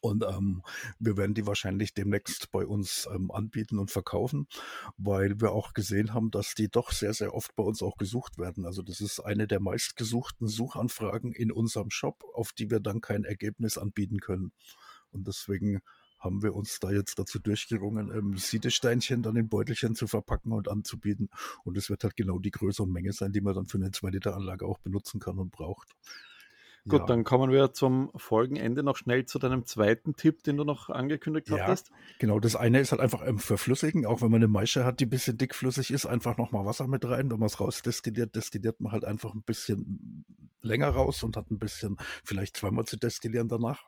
[0.00, 0.62] Und ähm,
[0.98, 4.46] wir werden die wahrscheinlich demnächst bei uns ähm, anbieten und verkaufen,
[4.96, 8.38] weil wir auch gesehen haben, dass die doch sehr, sehr oft bei uns auch gesucht
[8.38, 8.64] werden.
[8.64, 13.24] Also das ist eine der meistgesuchten Suchanfragen in unserem Shop, auf die wir dann kein
[13.24, 14.52] Ergebnis anbieten können.
[15.10, 15.80] Und deswegen
[16.18, 20.68] haben wir uns da jetzt dazu durchgerungen, ähm, Siedesteinchen dann in Beutelchen zu verpacken und
[20.68, 21.30] anzubieten.
[21.64, 23.90] Und es wird halt genau die Größe und Menge sein, die man dann für eine
[23.90, 25.94] 2-Liter-Anlage auch benutzen kann und braucht.
[26.88, 27.06] Gut, Ja.
[27.06, 31.48] dann kommen wir zum Folgenende noch schnell zu deinem zweiten Tipp, den du noch angekündigt
[31.48, 31.58] Ja.
[31.66, 31.90] hattest.
[32.18, 35.06] Genau, das eine ist halt einfach ähm, verflüssigen, auch wenn man eine Maische hat, die
[35.06, 37.30] ein bisschen dickflüssig ist, einfach nochmal Wasser mit rein.
[37.30, 40.24] Wenn man es rausdestilliert, destilliert man halt einfach ein bisschen
[40.62, 43.84] länger raus und hat ein bisschen vielleicht zweimal zu destillieren danach.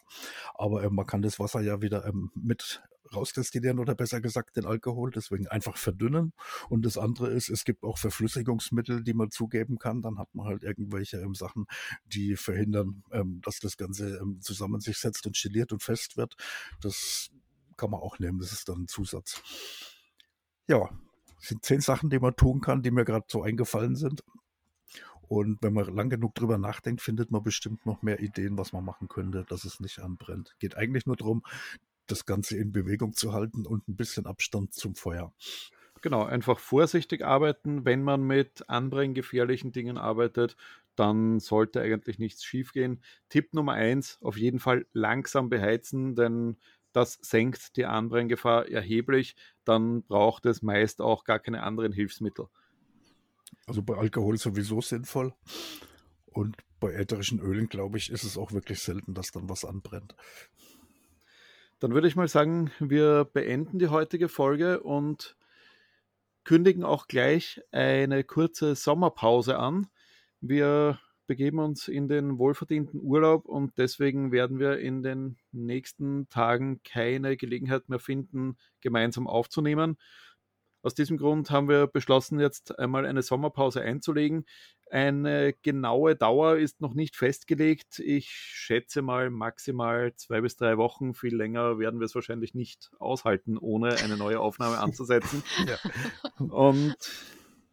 [0.54, 2.82] Aber ähm, man kann das Wasser ja wieder ähm, mit
[3.14, 6.32] rausdestillieren oder besser gesagt den Alkohol, deswegen einfach verdünnen.
[6.68, 10.02] Und das andere ist, es gibt auch Verflüssigungsmittel, die man zugeben kann.
[10.02, 11.66] Dann hat man halt irgendwelche ähm, Sachen,
[12.04, 16.36] die verhindern, ähm, dass das Ganze ähm, zusammen sich setzt und geliert und fest wird.
[16.80, 17.30] Das
[17.76, 18.38] kann man auch nehmen.
[18.38, 19.42] Das ist dann ein Zusatz.
[20.68, 20.90] Ja,
[21.38, 24.22] sind zehn Sachen, die man tun kann, die mir gerade so eingefallen sind.
[25.30, 28.84] Und wenn man lang genug drüber nachdenkt, findet man bestimmt noch mehr Ideen, was man
[28.84, 30.56] machen könnte, dass es nicht anbrennt.
[30.58, 31.44] Geht eigentlich nur darum,
[32.10, 35.32] das Ganze in Bewegung zu halten und ein bisschen Abstand zum Feuer.
[36.02, 37.84] Genau, einfach vorsichtig arbeiten.
[37.84, 40.56] Wenn man mit anbrenngefährlichen Dingen arbeitet,
[40.96, 43.02] dann sollte eigentlich nichts schiefgehen.
[43.28, 46.56] Tipp Nummer eins, auf jeden Fall langsam beheizen, denn
[46.92, 49.36] das senkt die Anbrenngefahr erheblich.
[49.64, 52.46] Dann braucht es meist auch gar keine anderen Hilfsmittel.
[53.66, 55.34] Also bei Alkohol sowieso sinnvoll.
[56.26, 60.14] Und bei ätherischen Ölen, glaube ich, ist es auch wirklich selten, dass dann was anbrennt.
[61.80, 65.34] Dann würde ich mal sagen, wir beenden die heutige Folge und
[66.44, 69.86] kündigen auch gleich eine kurze Sommerpause an.
[70.42, 76.82] Wir begeben uns in den wohlverdienten Urlaub und deswegen werden wir in den nächsten Tagen
[76.82, 79.96] keine Gelegenheit mehr finden, gemeinsam aufzunehmen.
[80.82, 84.46] Aus diesem Grund haben wir beschlossen, jetzt einmal eine Sommerpause einzulegen.
[84.90, 87.98] Eine genaue Dauer ist noch nicht festgelegt.
[87.98, 91.14] Ich schätze mal maximal zwei bis drei Wochen.
[91.14, 95.42] Viel länger werden wir es wahrscheinlich nicht aushalten, ohne eine neue Aufnahme anzusetzen.
[95.66, 95.76] Ja.
[96.38, 96.96] Und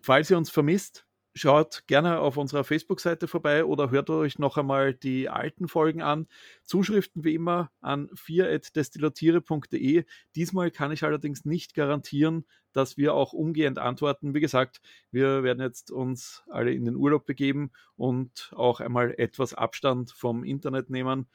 [0.01, 1.07] falls ihr uns vermisst,
[1.38, 6.28] schaut gerne auf unserer Facebook-Seite vorbei oder hört euch noch einmal die alten Folgen an.
[6.64, 10.06] Zuschriften wie immer an 4.destillatiere.de.
[10.36, 14.34] Diesmal kann ich allerdings nicht garantieren, dass wir auch umgehend antworten.
[14.34, 14.82] Wie gesagt,
[15.12, 20.44] wir werden jetzt uns alle in den Urlaub begeben und auch einmal etwas Abstand vom
[20.44, 21.28] Internet nehmen.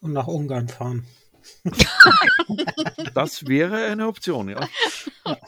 [0.00, 1.04] Und nach Ungarn fahren.
[3.14, 4.68] Das wäre eine Option, ja.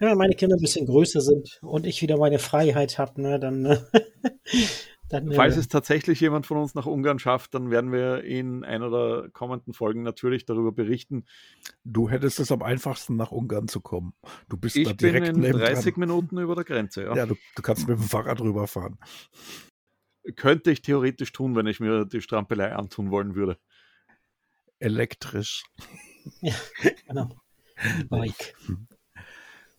[0.00, 3.38] Ja, wenn meine Kinder ein bisschen größer sind und ich wieder meine Freiheit habe, ne,
[3.38, 3.78] dann, äh,
[5.08, 8.64] dann Falls äh, es tatsächlich jemand von uns nach Ungarn schafft, dann werden wir in
[8.64, 11.24] einer der kommenden Folgen natürlich darüber berichten.
[11.84, 14.14] Du hättest es am einfachsten, nach Ungarn zu kommen.
[14.48, 15.74] Du bist da Ich bin direkt in nebendran.
[15.74, 17.04] 30 Minuten über der Grenze.
[17.04, 17.14] Ja.
[17.14, 18.98] Ja, du, du kannst mit dem Fahrrad rüberfahren.
[20.36, 23.58] Könnte ich theoretisch tun, wenn ich mir die Strampelei antun wollen würde.
[24.78, 25.64] Elektrisch.
[27.06, 27.34] genau.
[28.00, 28.54] E-Bike.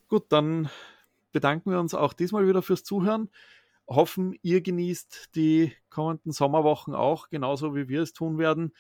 [0.10, 0.70] Gut, dann
[1.32, 3.30] bedanken wir uns auch diesmal wieder fürs Zuhören.
[3.88, 8.74] Hoffen, ihr genießt die kommenden Sommerwochen auch, genauso wie wir es tun werden.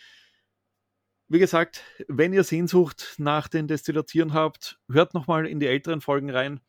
[1.28, 6.32] Wie gesagt, wenn ihr Sehnsucht nach den Destillatieren habt, hört nochmal in die älteren Folgen
[6.32, 6.62] rein.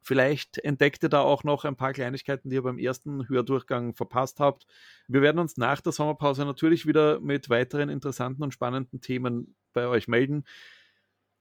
[0.00, 4.40] Vielleicht entdeckt ihr da auch noch ein paar Kleinigkeiten, die ihr beim ersten Hördurchgang verpasst
[4.40, 4.66] habt.
[5.06, 9.86] Wir werden uns nach der Sommerpause natürlich wieder mit weiteren interessanten und spannenden Themen bei
[9.86, 10.44] euch melden.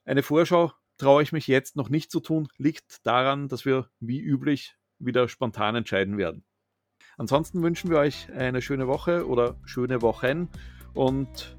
[0.05, 4.19] Eine Vorschau traue ich mich jetzt noch nicht zu tun, liegt daran, dass wir wie
[4.19, 6.43] üblich wieder spontan entscheiden werden.
[7.17, 10.47] Ansonsten wünschen wir euch eine schöne Woche oder schöne Wochen
[10.93, 11.57] und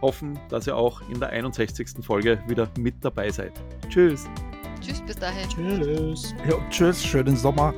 [0.00, 2.04] hoffen, dass ihr auch in der 61.
[2.04, 3.52] Folge wieder mit dabei seid.
[3.88, 4.26] Tschüss!
[4.80, 5.48] Tschüss, bis dahin.
[5.48, 6.34] Tschüss.
[6.48, 7.72] Ja, tschüss, schönen Sommer.